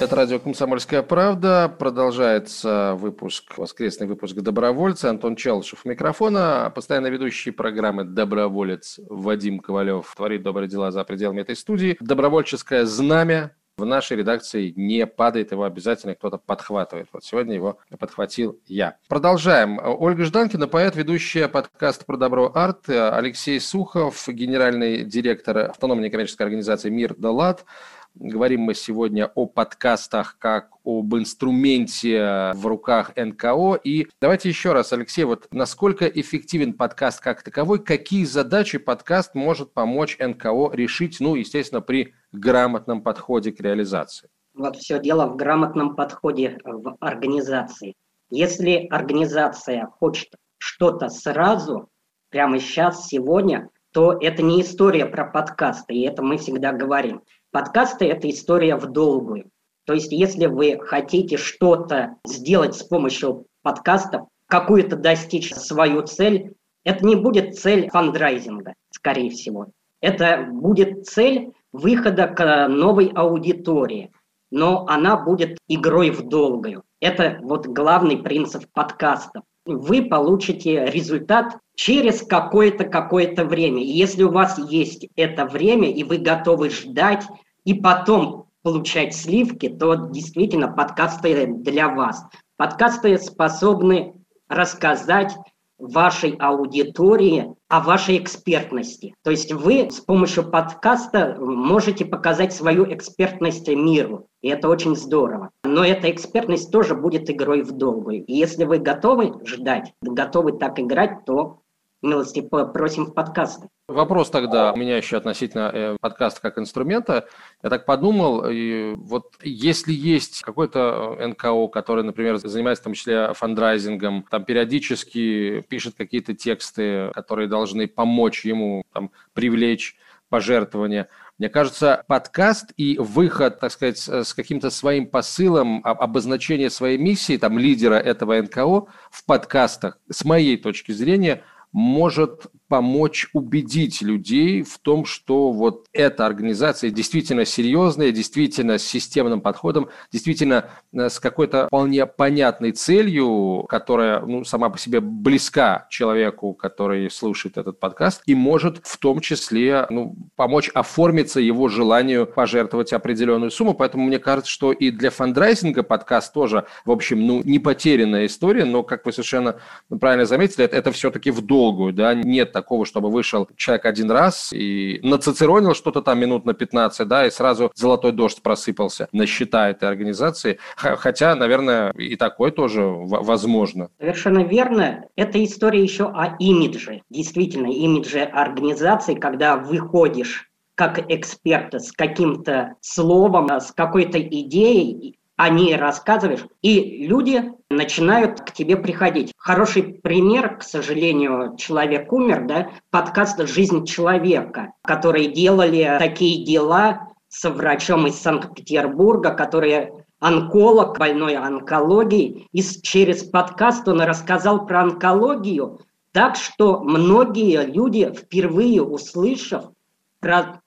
Это 0.00 0.16
радио 0.16 0.38
«Комсомольская 0.38 1.02
правда». 1.02 1.70
Продолжается 1.78 2.94
выпуск, 2.98 3.58
воскресный 3.58 4.06
выпуск 4.06 4.34
«Добровольца». 4.34 5.10
Антон 5.10 5.36
Челышев 5.36 5.82
у 5.84 5.90
микрофона. 5.90 6.72
Постоянно 6.74 7.08
ведущий 7.08 7.50
программы 7.50 8.04
«Доброволец» 8.04 8.98
Вадим 9.10 9.58
Ковалев 9.58 10.10
творит 10.16 10.42
добрые 10.42 10.70
дела 10.70 10.90
за 10.90 11.04
пределами 11.04 11.42
этой 11.42 11.54
студии. 11.54 11.98
Добровольческое 12.00 12.86
знамя 12.86 13.54
в 13.76 13.84
нашей 13.84 14.16
редакции 14.16 14.72
не 14.74 15.06
падает, 15.06 15.52
его 15.52 15.64
обязательно 15.64 16.14
кто-то 16.14 16.38
подхватывает. 16.38 17.08
Вот 17.12 17.22
сегодня 17.22 17.54
его 17.54 17.78
подхватил 17.98 18.58
я. 18.66 18.96
Продолжаем. 19.06 19.78
Ольга 19.82 20.24
Жданкина, 20.24 20.66
поэт, 20.66 20.96
ведущая 20.96 21.46
подкаст 21.46 22.06
«Про 22.06 22.16
добро 22.16 22.50
арт», 22.54 22.88
Алексей 22.88 23.60
Сухов, 23.60 24.26
генеральный 24.28 25.04
директор 25.04 25.58
автономной 25.58 26.04
некоммерческой 26.04 26.46
организации 26.46 26.88
«Мир 26.88 27.14
да 27.18 27.30
лад», 27.30 27.66
Говорим 28.14 28.62
мы 28.62 28.74
сегодня 28.74 29.30
о 29.34 29.46
подкастах 29.46 30.36
как 30.38 30.70
об 30.84 31.14
инструменте 31.14 32.52
в 32.54 32.66
руках 32.66 33.12
НКО. 33.16 33.80
И 33.84 34.08
давайте 34.20 34.48
еще 34.48 34.72
раз, 34.72 34.92
Алексей, 34.92 35.24
вот 35.24 35.46
насколько 35.52 36.06
эффективен 36.06 36.74
подкаст 36.74 37.20
как 37.20 37.42
таковой, 37.42 37.82
какие 37.82 38.24
задачи 38.24 38.78
подкаст 38.78 39.34
может 39.34 39.72
помочь 39.72 40.18
НКО 40.18 40.70
решить, 40.72 41.18
ну, 41.20 41.36
естественно, 41.36 41.80
при 41.80 42.14
грамотном 42.32 43.02
подходе 43.02 43.52
к 43.52 43.60
реализации? 43.60 44.28
Вот 44.54 44.76
все 44.76 44.98
дело 44.98 45.26
в 45.26 45.36
грамотном 45.36 45.94
подходе 45.94 46.58
в 46.64 46.96
организации. 47.00 47.94
Если 48.28 48.86
организация 48.90 49.86
хочет 49.86 50.28
что-то 50.58 51.08
сразу, 51.08 51.88
прямо 52.30 52.58
сейчас, 52.58 53.06
сегодня, 53.06 53.70
то 53.92 54.16
это 54.20 54.42
не 54.42 54.60
история 54.60 55.06
про 55.06 55.24
подкасты, 55.24 55.94
и 55.94 56.02
это 56.02 56.22
мы 56.22 56.38
всегда 56.38 56.72
говорим. 56.72 57.22
Подкасты– 57.52 58.04
это 58.06 58.30
история 58.30 58.76
в 58.76 58.86
долгую. 58.86 59.50
То 59.84 59.94
есть 59.94 60.12
если 60.12 60.46
вы 60.46 60.78
хотите 60.78 61.36
что-то 61.36 62.16
сделать 62.24 62.76
с 62.76 62.84
помощью 62.84 63.46
подкастов, 63.62 64.28
какую-то 64.46 64.94
достичь 64.96 65.52
свою 65.52 66.02
цель, 66.02 66.54
это 66.84 67.04
не 67.04 67.16
будет 67.16 67.58
цель 67.58 67.90
фандрайзинга, 67.90 68.74
скорее 68.90 69.30
всего. 69.30 69.66
Это 70.00 70.46
будет 70.48 71.06
цель 71.06 71.52
выхода 71.72 72.28
к 72.28 72.68
новой 72.68 73.08
аудитории, 73.08 74.12
но 74.50 74.86
она 74.86 75.16
будет 75.16 75.58
игрой 75.66 76.10
в 76.10 76.28
долгую. 76.28 76.84
Это 77.00 77.38
вот 77.42 77.66
главный 77.66 78.16
принцип 78.18 78.66
подкаста. 78.72 79.42
Вы 79.66 80.02
получите 80.02 80.86
результат 80.86 81.58
через 81.74 82.22
какое-то 82.22 82.84
какое-то 82.84 83.44
время. 83.44 83.82
И 83.82 83.90
если 83.90 84.22
у 84.22 84.30
вас 84.30 84.58
есть 84.70 85.06
это 85.16 85.46
время, 85.46 85.90
и 85.90 86.02
вы 86.02 86.18
готовы 86.18 86.70
ждать, 86.70 87.24
и 87.64 87.74
потом 87.74 88.46
получать 88.62 89.14
сливки, 89.14 89.68
то 89.68 89.94
действительно 89.94 90.68
подкасты 90.68 91.46
для 91.46 91.88
вас. 91.88 92.24
Подкасты 92.56 93.16
способны 93.18 94.14
рассказать 94.48 95.34
вашей 95.80 96.36
аудитории 96.38 97.54
о 97.68 97.80
вашей 97.80 98.18
экспертности. 98.18 99.14
То 99.22 99.30
есть 99.30 99.52
вы 99.52 99.90
с 99.90 100.00
помощью 100.00 100.50
подкаста 100.50 101.36
можете 101.38 102.04
показать 102.04 102.52
свою 102.52 102.92
экспертность 102.92 103.68
миру, 103.68 104.26
и 104.42 104.48
это 104.48 104.68
очень 104.68 104.96
здорово. 104.96 105.50
Но 105.64 105.84
эта 105.84 106.10
экспертность 106.10 106.70
тоже 106.70 106.94
будет 106.94 107.30
игрой 107.30 107.62
в 107.62 107.72
долгую. 107.72 108.24
И 108.24 108.32
если 108.32 108.64
вы 108.64 108.78
готовы 108.78 109.34
ждать, 109.46 109.92
готовы 110.02 110.52
так 110.52 110.78
играть, 110.80 111.24
то 111.24 111.59
милости 112.02 112.40
просим 112.40 113.06
в 113.06 113.14
подкасты. 113.14 113.68
Вопрос 113.88 114.30
тогда 114.30 114.72
у 114.72 114.76
меня 114.76 114.96
еще 114.96 115.16
относительно 115.16 115.70
э, 115.72 115.96
подкаста 116.00 116.40
как 116.40 116.58
инструмента. 116.58 117.26
Я 117.62 117.70
так 117.70 117.86
подумал, 117.86 118.44
и 118.48 118.94
вот 118.96 119.34
если 119.42 119.92
есть 119.92 120.42
какой-то 120.42 121.16
э, 121.18 121.26
НКО, 121.26 121.66
который, 121.68 122.04
например, 122.04 122.36
занимается 122.38 122.82
в 122.82 122.84
том 122.84 122.92
числе 122.94 123.32
фандрайзингом, 123.34 124.24
там 124.30 124.44
периодически 124.44 125.62
пишет 125.68 125.94
какие-то 125.96 126.34
тексты, 126.34 127.10
которые 127.14 127.48
должны 127.48 127.88
помочь 127.88 128.44
ему 128.44 128.84
там, 128.92 129.10
привлечь 129.32 129.96
пожертвования. 130.28 131.08
Мне 131.38 131.48
кажется, 131.48 132.04
подкаст 132.06 132.72
и 132.76 132.96
выход, 132.96 133.58
так 133.58 133.72
сказать, 133.72 133.98
с 133.98 134.32
каким-то 134.34 134.70
своим 134.70 135.06
посылом, 135.08 135.80
обозначение 135.82 136.70
своей 136.70 136.96
миссии, 136.96 137.38
там, 137.38 137.58
лидера 137.58 137.94
этого 137.94 138.40
НКО 138.40 138.86
в 139.10 139.24
подкастах, 139.26 139.98
с 140.08 140.24
моей 140.24 140.56
точки 140.56 140.92
зрения– 140.92 141.42
может 141.72 142.50
помочь 142.70 143.26
убедить 143.32 144.00
людей 144.00 144.62
в 144.62 144.78
том, 144.78 145.04
что 145.04 145.50
вот 145.50 145.86
эта 145.92 146.24
организация 146.24 146.90
действительно 146.90 147.44
серьезная, 147.44 148.12
действительно 148.12 148.78
с 148.78 148.84
системным 148.84 149.40
подходом, 149.40 149.88
действительно 150.12 150.70
э, 150.92 151.08
с 151.08 151.18
какой-то 151.18 151.66
вполне 151.66 152.06
понятной 152.06 152.70
целью, 152.70 153.66
которая 153.68 154.20
ну, 154.20 154.44
сама 154.44 154.70
по 154.70 154.78
себе 154.78 155.00
близка 155.00 155.88
человеку, 155.90 156.54
который 156.54 157.10
слушает 157.10 157.58
этот 157.58 157.80
подкаст, 157.80 158.22
и 158.26 158.36
может 158.36 158.78
в 158.84 158.98
том 158.98 159.18
числе 159.18 159.86
ну, 159.90 160.14
помочь 160.36 160.70
оформиться 160.72 161.40
его 161.40 161.66
желанию 161.66 162.24
пожертвовать 162.24 162.92
определенную 162.92 163.50
сумму. 163.50 163.74
Поэтому 163.74 164.04
мне 164.04 164.20
кажется, 164.20 164.52
что 164.52 164.70
и 164.70 164.92
для 164.92 165.10
фандрайзинга 165.10 165.82
подкаст 165.82 166.32
тоже, 166.32 166.66
в 166.84 166.92
общем, 166.92 167.26
ну, 167.26 167.42
не 167.42 167.58
потерянная 167.58 168.26
история, 168.26 168.64
но, 168.64 168.84
как 168.84 169.06
вы 169.06 169.10
совершенно 169.10 169.56
правильно 169.88 170.24
заметили, 170.24 170.64
это, 170.64 170.76
это 170.76 170.92
все-таки 170.92 171.32
в 171.32 171.40
долгую, 171.40 171.92
да, 171.92 172.14
нет 172.14 172.52
такого, 172.60 172.84
чтобы 172.84 173.10
вышел 173.10 173.48
человек 173.56 173.86
один 173.86 174.10
раз 174.10 174.52
и 174.52 175.00
нацицеронил 175.02 175.74
что-то 175.74 176.02
там 176.02 176.18
минут 176.18 176.44
на 176.44 176.52
15, 176.52 177.08
да, 177.08 177.26
и 177.26 177.30
сразу 177.30 177.72
золотой 177.74 178.12
дождь 178.12 178.42
просыпался 178.42 179.08
на 179.12 179.26
счета 179.26 179.70
этой 179.70 179.88
организации. 179.88 180.58
Хотя, 180.76 181.34
наверное, 181.34 181.92
и 181.92 182.16
такое 182.16 182.50
тоже 182.50 182.82
возможно. 182.82 183.88
Совершенно 183.98 184.44
верно. 184.44 185.04
Это 185.16 185.42
история 185.42 185.82
еще 185.82 186.04
о 186.04 186.36
имидже. 186.38 187.02
Действительно, 187.08 187.68
имидже 187.68 188.20
организации, 188.20 189.14
когда 189.14 189.56
выходишь 189.56 190.50
как 190.74 191.10
эксперт 191.10 191.74
с 191.74 191.92
каким-то 191.92 192.74
словом, 192.80 193.50
с 193.50 193.70
какой-то 193.72 194.18
идеей, 194.20 195.18
о 195.40 195.48
ней 195.48 195.74
рассказываешь, 195.74 196.44
и 196.60 197.06
люди 197.06 197.50
начинают 197.70 198.42
к 198.42 198.52
тебе 198.52 198.76
приходить. 198.76 199.32
Хороший 199.38 199.82
пример, 199.82 200.58
к 200.58 200.62
сожалению, 200.62 201.56
человек 201.56 202.12
умер, 202.12 202.44
да, 202.46 202.70
подкаст 202.90 203.40
«Жизнь 203.48 203.86
человека», 203.86 204.74
которые 204.82 205.28
делали 205.32 205.96
такие 205.98 206.44
дела 206.44 207.08
с 207.28 207.48
врачом 207.48 208.06
из 208.06 208.16
Санкт-Петербурга, 208.16 209.30
который 209.30 209.88
онколог, 210.18 210.98
больной 210.98 211.36
онкологией, 211.36 212.46
и 212.52 212.60
через 212.60 213.24
подкаст 213.24 213.88
он 213.88 214.02
рассказал 214.02 214.66
про 214.66 214.82
онкологию, 214.82 215.80
так 216.12 216.36
что 216.36 216.80
многие 216.80 217.64
люди, 217.64 218.12
впервые 218.14 218.82
услышав, 218.82 219.70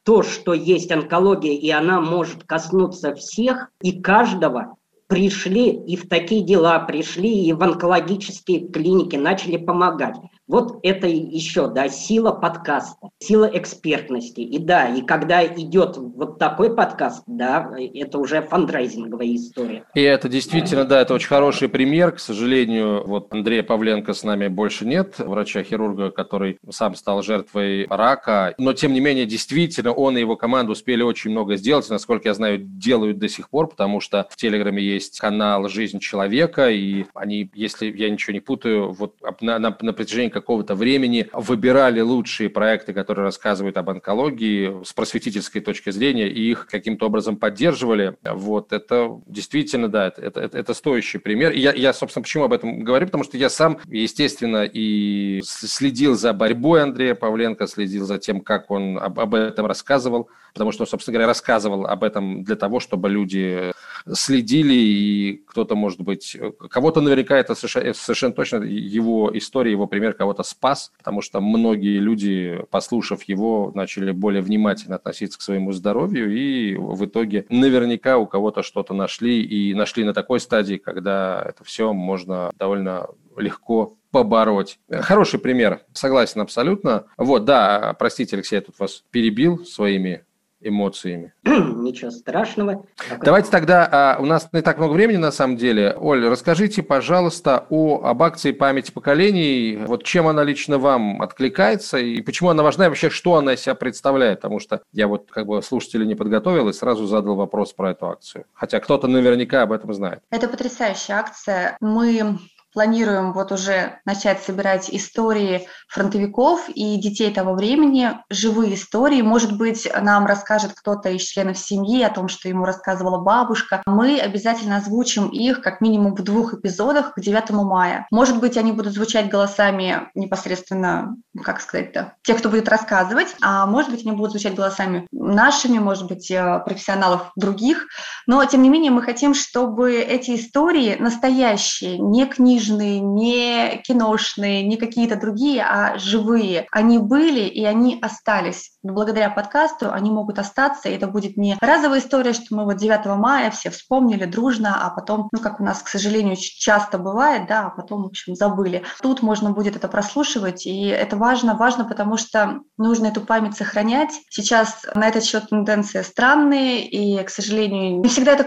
то, 0.04 0.24
что 0.24 0.54
есть 0.54 0.92
онкология, 0.92 1.54
и 1.54 1.70
она 1.70 2.02
может 2.02 2.44
коснуться 2.44 3.16
всех 3.16 3.70
и 3.82 4.02
каждого, 4.02 4.76
пришли 5.08 5.70
и 5.70 5.96
в 5.96 6.10
такие 6.10 6.44
дела 6.44 6.80
пришли, 6.80 7.46
и 7.46 7.54
в 7.54 7.62
онкологические 7.62 8.68
клиники 8.70 9.16
начали 9.16 9.58
помогать. 9.58 10.16
Вот 10.46 10.80
это 10.84 11.08
еще, 11.08 11.70
да, 11.70 11.88
сила 11.88 12.32
подкаста, 12.32 13.10
сила 13.20 13.50
экспертности. 13.54 14.42
И 14.42 14.60
да, 14.60 14.90
и 14.90 15.02
когда 15.02 15.46
идет 15.46 15.96
вот 15.98 16.38
такой 16.38 16.76
подкаст, 16.76 17.24
да, 17.28 17.72
это 17.94 18.20
уже 18.20 18.42
фандрайзинговая 18.42 19.36
история. 19.36 19.86
И 19.96 20.02
это 20.02 20.28
действительно, 20.28 20.84
да, 20.84 21.00
это 21.00 21.14
очень 21.14 21.30
хороший 21.30 21.70
пример. 21.70 22.12
К 22.12 22.20
сожалению, 22.20 23.08
вот 23.08 23.32
Андрея 23.34 23.64
Павленко 23.64 24.14
с 24.14 24.24
нами 24.24 24.50
больше 24.50 24.86
нет, 24.86 25.16
врача-хирурга, 25.18 26.12
который 26.12 26.58
сам 26.70 26.96
стал 26.96 27.24
жертвой 27.24 27.88
рака. 27.90 28.54
Но, 28.58 28.74
тем 28.74 28.92
не 28.92 29.00
менее, 29.00 29.26
действительно, 29.26 29.94
он 29.94 30.18
и 30.18 30.20
его 30.20 30.36
команда 30.36 30.74
успели 30.74 31.04
очень 31.04 31.32
много 31.32 31.56
сделать. 31.56 31.90
Насколько 31.90 32.28
я 32.28 32.34
знаю, 32.34 32.60
делают 32.60 33.18
до 33.18 33.30
сих 33.30 33.50
пор, 33.50 33.70
потому 33.70 34.02
что 34.02 34.28
в 34.30 34.36
Телеграме 34.36 34.84
есть 34.84 35.20
канал 35.20 35.70
«Жизнь 35.70 36.00
человека», 36.00 36.70
и 36.70 37.06
они, 37.14 37.50
если 37.54 37.90
я 37.90 38.10
ничего 38.10 38.34
не 38.34 38.42
путаю, 38.42 38.92
вот 38.92 39.16
на, 39.40 39.58
на, 39.58 39.78
на 39.80 39.94
протяжении 39.94 40.33
какого-то 40.34 40.76
времени 40.76 41.30
выбирали 41.32 42.02
лучшие 42.02 42.50
проекты, 42.50 42.94
которые 42.94 43.24
рассказывают 43.24 43.78
об 43.78 43.90
онкологии 43.90 44.84
с 44.84 44.92
просветительской 44.94 45.62
точки 45.62 45.92
зрения, 45.92 46.28
и 46.28 46.52
их 46.52 46.68
каким-то 46.68 47.06
образом 47.06 47.38
поддерживали. 47.38 48.18
Вот 48.24 48.74
это 48.74 49.22
действительно, 49.28 49.88
да, 49.88 50.08
это, 50.08 50.42
это, 50.42 50.58
это 50.58 50.74
стоящий 50.74 51.20
пример. 51.20 51.52
И 51.52 51.60
я, 51.60 51.74
я, 51.74 51.94
собственно, 51.94 52.24
почему 52.24 52.44
об 52.44 52.54
этом 52.54 52.84
говорю? 52.84 53.06
Потому 53.06 53.24
что 53.24 53.38
я 53.38 53.50
сам, 53.50 53.80
естественно, 53.88 54.64
и 54.66 55.42
следил 55.44 56.16
за 56.16 56.34
борьбой 56.34 56.84
Андрея 56.84 57.16
Павленко, 57.16 57.68
следил 57.68 58.06
за 58.06 58.18
тем, 58.18 58.42
как 58.42 58.72
он 58.72 58.98
об, 58.98 59.20
об 59.20 59.36
этом 59.36 59.66
рассказывал, 59.66 60.30
потому 60.54 60.72
что, 60.72 60.86
собственно 60.86 61.14
говоря, 61.14 61.28
рассказывал 61.28 61.86
об 61.86 62.04
этом 62.04 62.44
для 62.44 62.56
того, 62.56 62.80
чтобы 62.80 63.10
люди 63.10 63.72
следили, 64.12 64.74
и 64.74 65.44
кто-то, 65.48 65.76
может 65.76 66.02
быть, 66.02 66.38
кого-то 66.70 67.02
наверняка 67.02 67.38
это 67.38 67.56
совершенно, 67.56 67.94
совершенно 67.94 68.34
точно 68.34 68.58
его 68.64 69.32
история, 69.38 69.72
его 69.72 69.88
пример 69.88 70.14
кого-то 70.14 70.44
спас, 70.44 70.92
потому 70.98 71.22
что 71.22 71.42
многие 71.42 72.00
люди, 72.00 72.60
послушав 72.70 73.24
его, 73.24 73.72
начали 73.74 74.12
более 74.12 74.42
внимательно 74.42 74.96
относиться 74.96 75.40
к 75.40 75.42
своему 75.42 75.72
здоровью, 75.72 76.36
и 76.36 76.76
в 76.76 77.06
итоге 77.06 77.46
наверняка 77.50 78.18
у 78.18 78.28
кого-то 78.28 78.64
что-то 78.64 78.94
нашли, 78.94 79.42
и 79.42 79.74
нашли 79.74 80.04
на 80.04 80.14
такой 80.14 80.40
стадии, 80.40 80.76
когда 80.76 81.44
это 81.48 81.64
все 81.64 81.94
можно 81.94 82.52
довольно 82.58 83.08
легко 83.38 83.98
побороть. 84.12 84.80
Хороший 84.90 85.40
пример, 85.40 85.82
согласен 85.94 86.42
абсолютно. 86.42 87.06
Вот, 87.18 87.46
да, 87.46 87.96
простите, 87.98 88.36
Алексей, 88.36 88.56
я 88.58 88.62
тут 88.62 88.78
вас 88.80 89.04
перебил 89.10 89.66
своими 89.66 90.24
эмоциями. 90.64 91.34
Ничего 91.46 92.12
страшного. 92.12 92.86
Давайте 93.22 93.52
тогда, 93.52 93.88
а, 93.92 94.18
у 94.20 94.26
нас 94.26 94.50
не 94.52 94.62
так 94.62 94.78
много 94.78 94.94
времени 94.94 95.18
на 95.18 95.32
самом 95.32 95.58
деле. 95.58 95.96
Оль, 96.00 96.28
расскажите, 96.28 96.84
пожалуйста, 96.84 97.66
о, 97.70 98.02
об 98.04 98.24
акции 98.24 98.52
памяти 98.52 98.92
поколений. 98.92 99.78
Вот 99.86 100.04
чем 100.04 100.28
она 100.28 100.44
лично 100.44 100.78
вам 100.78 101.22
откликается 101.22 101.98
и 101.98 102.22
почему 102.22 102.50
она 102.50 102.64
важна 102.64 102.86
и 102.86 102.90
вообще, 102.90 103.10
что 103.10 103.36
она 103.36 103.54
из 103.54 103.62
себя 103.62 103.76
представляет? 103.76 104.40
Потому 104.42 104.60
что 104.60 104.82
я 104.92 105.08
вот 105.08 105.30
как 105.32 105.46
бы 105.46 105.62
слушателей 105.62 106.08
не 106.08 106.16
подготовил 106.16 106.70
и 106.70 106.74
сразу 106.74 107.06
задал 107.06 107.36
вопрос 107.36 107.74
про 107.74 107.92
эту 107.92 108.08
акцию. 108.08 108.46
Хотя 108.54 108.80
кто-то 108.80 109.08
наверняка 109.08 109.64
об 109.64 109.72
этом 109.72 109.94
знает. 109.94 110.20
Это 110.30 110.48
потрясающая 110.48 111.18
акция. 111.18 111.78
Мы 111.80 112.38
планируем 112.74 113.34
вот 113.34 113.52
уже 113.52 114.00
начать 114.06 114.42
собирать 114.42 114.90
истории 114.90 115.68
фронтовиков 115.88 116.70
и 116.70 116.98
детей 116.98 117.32
того 117.34 117.54
времени, 117.54 118.12
живые 118.30 118.76
истории. 118.76 119.22
Может 119.22 119.58
быть, 119.58 119.88
нам 120.02 120.26
расскажет 120.26 120.74
кто-то 120.74 121.10
из 121.10 121.22
членов 121.22 121.58
семьи 121.58 122.02
о 122.02 122.10
том, 122.10 122.28
что 122.28 122.50
ему 122.50 122.66
рассказывала 122.66 123.20
бабушка. 123.20 123.82
Мы 123.86 124.20
обязательно 124.20 124.78
озвучим 124.78 125.28
их 125.28 125.62
как 125.62 125.82
минимум 125.82 126.16
в 126.16 126.24
двух 126.24 126.54
эпизодах 126.54 127.14
к 127.14 127.20
9 127.20 127.52
мая. 127.52 128.08
Может 128.12 128.40
быть, 128.40 128.58
они 128.58 128.72
будут 128.72 128.94
звучать 128.94 129.30
голосами 129.30 130.10
непосредственно, 130.16 131.16
как 131.44 131.62
сказать-то, 131.62 132.14
тех, 132.24 132.40
кто 132.40 132.50
будет 132.50 132.68
рассказывать, 132.70 133.36
а 133.42 133.66
может 133.66 133.92
быть, 133.92 134.06
они 134.06 134.16
будут 134.16 134.32
звучать 134.32 134.56
голосами 134.56 135.08
нашими, 135.12 135.78
может 135.78 136.08
быть, 136.08 136.30
э, 136.32 136.62
профессионалов 136.66 137.32
других. 137.36 137.88
Но, 138.28 138.44
тем 138.46 138.62
не 138.64 138.70
менее, 138.70 138.92
мы 138.92 139.02
хотим, 139.02 139.34
чтобы 139.34 139.96
эти 139.96 140.36
истории 140.36 140.96
настоящие, 141.00 141.98
не 141.98 142.26
книжные, 142.26 142.63
книжные, 142.64 143.00
не 143.00 143.82
киношные, 143.84 144.64
не 144.64 144.78
какие-то 144.78 145.16
другие, 145.16 145.64
а 145.64 145.98
живые. 145.98 146.68
Они 146.72 146.98
были 146.98 147.42
и 147.42 147.64
они 147.66 148.00
остались. 148.02 148.73
Благодаря 148.84 149.30
подкасту 149.30 149.94
они 149.94 150.12
могут 150.12 150.40
остаться, 150.40 150.90
и 150.90 150.94
это 150.94 151.08
будет 151.08 151.38
не 151.38 151.58
разовая 151.62 152.02
история, 152.02 152.34
что 152.34 152.54
мы 152.54 152.66
вот 152.66 152.76
9 152.76 153.06
мая 153.18 153.50
все 153.50 153.70
вспомнили 153.70 154.26
дружно, 154.26 154.78
а 154.86 154.90
потом, 154.90 155.30
ну, 155.32 155.40
как 155.40 155.62
у 155.62 155.64
нас, 155.64 155.82
к 155.82 155.88
сожалению, 155.88 156.36
часто 156.36 156.98
бывает, 156.98 157.48
да, 157.48 157.68
а 157.68 157.70
потом, 157.70 158.04
в 158.04 158.08
общем, 158.08 158.36
забыли. 158.36 158.84
Тут 159.02 159.22
можно 159.22 159.52
будет 159.52 159.78
это 159.78 159.88
прослушивать, 159.88 160.66
и 160.66 160.88
это 160.88 161.16
важно, 161.16 161.56
важно, 161.56 161.86
потому 161.86 162.18
что 162.18 162.60
нужно 162.78 163.08
эту 163.08 163.22
память 163.22 163.56
сохранять. 163.56 164.12
Сейчас 164.30 164.86
на 164.94 165.08
этот 165.08 165.24
счет 165.24 165.48
тенденции 165.48 166.02
странные, 166.02 166.86
и, 166.86 167.24
к 167.24 167.30
сожалению, 167.30 168.02
не 168.02 168.10
всегда 168.10 168.34
это 168.34 168.44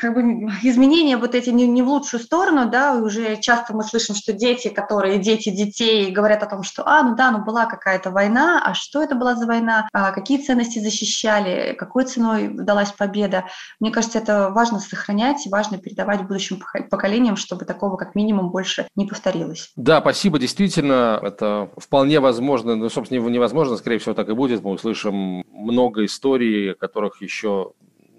как 0.00 0.14
бы 0.14 0.22
изменения 0.62 1.18
вот 1.18 1.34
эти 1.34 1.50
не, 1.50 1.66
не 1.66 1.82
в 1.82 1.88
лучшую 1.88 2.22
сторону, 2.22 2.70
да, 2.70 2.96
и 2.96 3.00
уже 3.00 3.36
часто 3.36 3.76
мы 3.76 3.84
слышим, 3.84 4.14
что 4.14 4.32
дети, 4.32 4.68
которые 4.68 5.18
дети 5.18 5.50
детей, 5.50 6.10
говорят 6.10 6.42
о 6.42 6.46
том, 6.46 6.62
что, 6.62 6.82
а, 6.86 7.02
ну 7.02 7.14
да, 7.14 7.30
ну 7.30 7.44
была 7.44 7.66
какая-то 7.66 8.10
война, 8.10 8.62
а 8.64 8.72
что 8.72 9.02
это 9.02 9.14
была 9.14 9.34
за 9.34 9.44
война, 9.46 9.65
а 9.92 10.12
какие 10.12 10.38
ценности 10.38 10.78
защищали, 10.78 11.74
какой 11.74 12.04
ценой 12.04 12.48
удалась 12.48 12.92
победа. 12.92 13.46
Мне 13.80 13.90
кажется, 13.90 14.18
это 14.18 14.50
важно 14.50 14.80
сохранять, 14.80 15.46
важно 15.50 15.78
передавать 15.78 16.22
будущим 16.22 16.62
поколениям, 16.90 17.36
чтобы 17.36 17.64
такого 17.64 17.96
как 17.96 18.14
минимум 18.14 18.50
больше 18.50 18.88
не 18.96 19.06
повторилось. 19.06 19.72
Да, 19.76 20.00
спасибо, 20.00 20.38
действительно, 20.38 21.18
это 21.22 21.70
вполне 21.76 22.20
возможно, 22.20 22.76
ну, 22.76 22.88
собственно, 22.88 23.26
невозможно, 23.28 23.76
скорее 23.76 23.98
всего, 23.98 24.14
так 24.14 24.28
и 24.28 24.34
будет. 24.34 24.62
Мы 24.62 24.70
услышим 24.70 25.44
много 25.50 26.04
историй, 26.04 26.74
которых 26.74 27.22
еще 27.22 27.72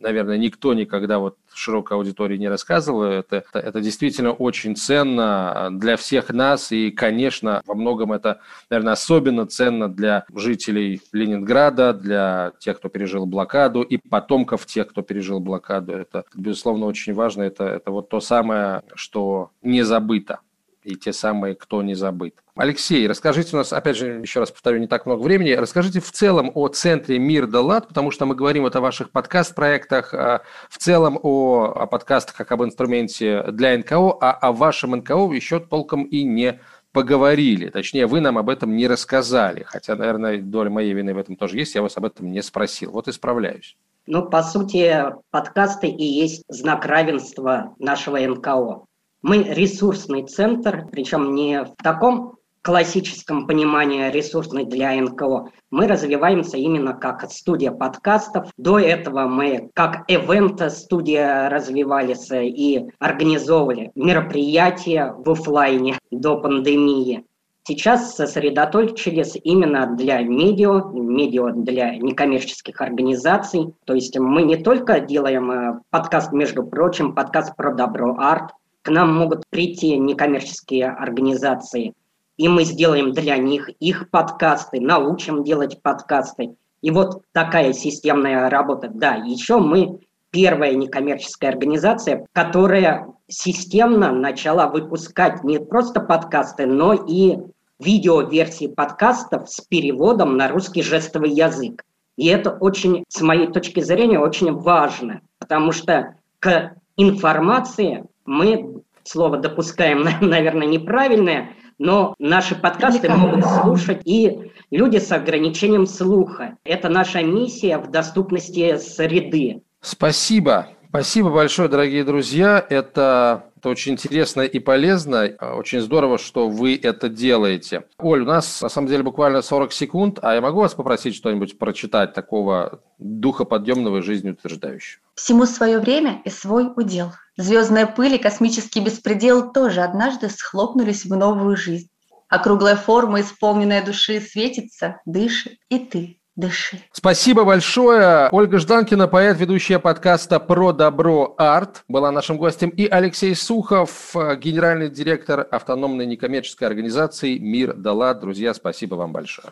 наверное, 0.08 0.38
никто 0.38 0.74
никогда 0.74 1.20
вот 1.20 1.36
широкой 1.54 1.98
аудитории 1.98 2.38
не 2.38 2.48
рассказывал. 2.48 3.04
Это, 3.04 3.38
это, 3.38 3.60
это 3.60 3.82
действительно 3.82 4.32
очень 4.32 4.76
ценно 4.78 5.68
для 5.72 5.98
всех 5.98 6.30
нас. 6.30 6.72
И, 6.72 6.92
конечно, 6.92 7.62
во 7.66 7.76
многом 7.76 8.14
это, 8.14 8.40
наверное, 8.70 8.94
особенно 8.94 9.46
ценно 9.46 9.90
для 9.90 10.26
жителей 10.34 11.02
Ленинграда, 11.12 11.94
для 11.94 12.54
тех, 12.60 12.78
кто 12.78 12.88
пережил 12.88 13.26
блокаду, 13.26 13.82
и 13.82 13.98
потомков 13.98 14.66
тех, 14.66 14.88
кто 14.88 15.02
пережил 15.02 15.42
блокаду. 15.42 15.94
Это, 15.94 16.24
безусловно, 16.34 16.86
очень 16.86 17.14
важно. 17.14 17.44
Это, 17.44 17.66
это 17.66 17.92
вот 17.92 18.08
то 18.08 18.22
самое, 18.22 18.84
что 18.96 19.52
не 19.62 19.82
забыто 19.84 20.40
и 20.88 20.96
те 20.96 21.12
самые, 21.12 21.56
кто 21.56 21.82
не 21.82 21.94
забыт. 21.94 22.36
Алексей, 22.56 23.08
расскажите 23.08 23.56
у 23.56 23.60
нас, 23.60 23.74
опять 23.74 23.98
же, 23.98 24.22
еще 24.22 24.40
раз 24.40 24.52
повторю, 24.52 24.80
не 24.80 24.88
так 24.88 25.06
много 25.06 25.22
времени, 25.22 25.52
расскажите 25.52 26.00
в 26.00 26.12
целом 26.12 26.52
о 26.56 26.70
центре 26.70 27.20
«Мир 27.20 27.46
да 27.46 27.62
лад», 27.62 27.88
потому 27.88 28.10
что 28.10 28.26
мы 28.26 28.36
говорим 28.36 28.64
вот 28.64 28.76
о 28.76 28.82
ваших 28.82 29.12
подкаст-проектах, 29.12 30.14
а, 30.14 30.42
в 30.70 30.78
целом 30.78 31.20
о, 31.22 31.66
о 31.76 31.86
подкастах 31.86 32.36
как 32.36 32.52
об 32.52 32.64
инструменте 32.64 33.44
для 33.52 33.78
НКО, 33.78 34.18
а 34.20 34.32
о 34.32 34.54
вашем 34.54 34.96
НКО 34.96 35.34
еще 35.34 35.60
толком 35.60 36.04
и 36.04 36.24
не 36.24 36.60
поговорили. 36.94 37.70
Точнее, 37.70 38.08
вы 38.08 38.22
нам 38.22 38.38
об 38.38 38.50
этом 38.50 38.76
не 38.76 38.88
рассказали, 38.88 39.64
хотя, 39.64 39.96
наверное, 39.96 40.42
доля 40.42 40.70
моей 40.70 40.94
вины 40.94 41.14
в 41.14 41.18
этом 41.20 41.36
тоже 41.36 41.58
есть, 41.58 41.76
я 41.76 41.82
вас 41.82 41.98
об 41.98 42.06
этом 42.06 42.32
не 42.32 42.42
спросил. 42.42 42.92
Вот 42.92 43.08
исправляюсь. 43.08 43.78
Ну, 44.08 44.30
по 44.30 44.42
сути, 44.42 45.06
подкасты 45.32 45.88
и 45.90 46.04
есть 46.04 46.44
знак 46.48 46.86
равенства 46.86 47.76
нашего 47.78 48.18
НКО. 48.18 48.87
Мы 49.22 49.44
ресурсный 49.44 50.24
центр, 50.24 50.88
причем 50.92 51.34
не 51.34 51.64
в 51.64 51.76
таком 51.82 52.38
классическом 52.62 53.48
понимании 53.48 54.12
ресурсный 54.12 54.66
для 54.66 54.94
НКО. 55.02 55.48
Мы 55.72 55.88
развиваемся 55.88 56.58
именно 56.58 56.94
как 56.94 57.24
студия 57.32 57.72
подкастов. 57.72 58.50
До 58.58 58.78
этого 58.78 59.22
мы 59.22 59.70
как 59.74 60.04
эвент-студия 60.10 61.50
развивались 61.50 62.30
и 62.32 62.90
организовывали 63.00 63.92
мероприятия 63.96 65.16
в 65.18 65.30
офлайне 65.32 65.98
до 66.12 66.42
пандемии. 66.42 67.24
Сейчас 67.64 68.16
сосредоточились 68.16 69.38
именно 69.44 69.88
для 69.96 70.22
медиа, 70.22 70.84
медиа 70.94 71.52
для 71.54 71.96
некоммерческих 71.96 72.80
организаций. 72.82 73.74
То 73.86 73.94
есть 73.94 74.18
мы 74.18 74.44
не 74.44 74.58
только 74.58 75.00
делаем 75.00 75.52
э, 75.52 75.80
подкаст, 75.90 76.32
между 76.32 76.64
прочим, 76.64 77.14
подкаст 77.14 77.56
про 77.58 77.74
добро 77.74 78.16
арт, 78.18 78.52
к 78.88 78.90
нам 78.90 79.14
могут 79.14 79.44
прийти 79.50 79.98
некоммерческие 79.98 80.86
организации, 80.86 81.94
и 82.38 82.48
мы 82.48 82.64
сделаем 82.64 83.12
для 83.12 83.36
них 83.36 83.70
их 83.82 84.10
подкасты, 84.10 84.80
научим 84.80 85.44
делать 85.44 85.82
подкасты. 85.82 86.56
И 86.82 86.90
вот 86.90 87.22
такая 87.34 87.74
системная 87.74 88.50
работа. 88.50 88.90
Да, 88.90 89.16
еще 89.16 89.58
мы 89.58 90.00
первая 90.30 90.74
некоммерческая 90.74 91.52
организация, 91.52 92.26
которая 92.32 93.08
системно 93.28 94.14
начала 94.14 94.68
выпускать 94.68 95.44
не 95.44 95.60
просто 95.60 96.00
подкасты, 96.00 96.66
но 96.66 96.94
и 96.94 97.40
видеоверсии 97.80 98.68
подкастов 98.68 99.50
с 99.50 99.60
переводом 99.60 100.38
на 100.38 100.48
русский 100.48 100.82
жестовый 100.82 101.32
язык. 101.32 101.84
И 102.16 102.28
это 102.28 102.52
очень, 102.52 103.04
с 103.10 103.20
моей 103.20 103.48
точки 103.48 103.82
зрения, 103.82 104.18
очень 104.18 104.54
важно, 104.54 105.20
потому 105.40 105.74
что 105.74 106.16
к 106.40 106.72
информации 106.96 108.06
мы 108.28 108.84
слово 109.04 109.38
допускаем, 109.38 110.04
наверное, 110.22 110.68
неправильное, 110.68 111.56
но 111.80 112.14
наши 112.20 112.56
подкасты 112.56 113.10
могут 113.10 113.46
слушать 113.46 114.02
и 114.06 114.52
люди 114.72 114.98
с 114.98 115.12
ограничением 115.12 115.88
слуха. 115.88 116.58
Это 116.64 116.90
наша 116.90 117.24
миссия 117.24 117.78
в 117.78 117.90
доступности 117.90 118.78
среды. 118.78 119.64
Спасибо. 119.82 120.70
Спасибо 120.90 121.30
большое, 121.30 121.70
дорогие 121.70 122.04
друзья. 122.04 122.66
Это, 122.70 123.52
это 123.58 123.70
очень 123.70 123.94
интересно 123.94 124.42
и 124.42 124.58
полезно. 124.58 125.30
Очень 125.56 125.82
здорово, 125.82 126.18
что 126.18 126.50
вы 126.50 126.80
это 126.82 127.10
делаете. 127.10 127.84
Оль, 128.00 128.22
у 128.22 128.26
нас 128.26 128.62
на 128.62 128.70
самом 128.70 128.88
деле 128.88 129.04
буквально 129.04 129.42
40 129.42 129.74
секунд, 129.74 130.20
а 130.22 130.34
я 130.34 130.42
могу 130.42 130.62
вас 130.62 130.74
попросить 130.74 131.14
что-нибудь 131.14 131.60
прочитать 131.60 132.14
такого 132.14 132.82
духоподъемного 132.98 133.98
и 133.98 134.02
жизнеутверждающего? 134.02 135.02
Всему 135.14 135.46
свое 135.46 135.80
время 135.80 136.22
и 136.26 136.30
свой 136.30 136.72
удел. 136.76 137.12
Звездная 137.38 137.86
пыль 137.86 138.16
и 138.16 138.18
космический 138.18 138.80
беспредел 138.80 139.52
тоже 139.52 139.82
однажды 139.82 140.28
схлопнулись 140.30 141.06
в 141.06 141.16
новую 141.16 141.56
жизнь. 141.56 141.88
А 142.30 142.40
круглая 142.40 142.76
форма, 142.76 143.22
исполненная 143.22 143.86
души, 143.86 144.20
светится, 144.20 145.00
дышит, 145.06 145.54
и 145.70 145.78
ты 145.78 146.20
дыши. 146.36 146.80
Спасибо 146.92 147.44
большое. 147.46 148.28
Ольга 148.32 148.58
Жданкина, 148.58 149.08
поэт, 149.08 149.38
ведущая 149.38 149.78
подкаста 149.78 150.40
«Про 150.40 150.72
добро 150.72 151.36
арт», 151.38 151.84
была 151.88 152.12
нашим 152.12 152.38
гостем. 152.38 152.70
И 152.70 152.88
Алексей 152.88 153.36
Сухов, 153.36 154.16
генеральный 154.16 154.90
директор 154.90 155.48
автономной 155.52 156.08
некоммерческой 156.08 156.68
организации 156.68 157.38
«Мир 157.38 157.76
Дала». 157.76 158.16
Друзья, 158.16 158.56
спасибо 158.56 158.96
вам 158.96 159.12
большое. 159.14 159.48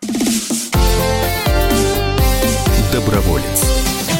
Доброволец. 2.91 4.14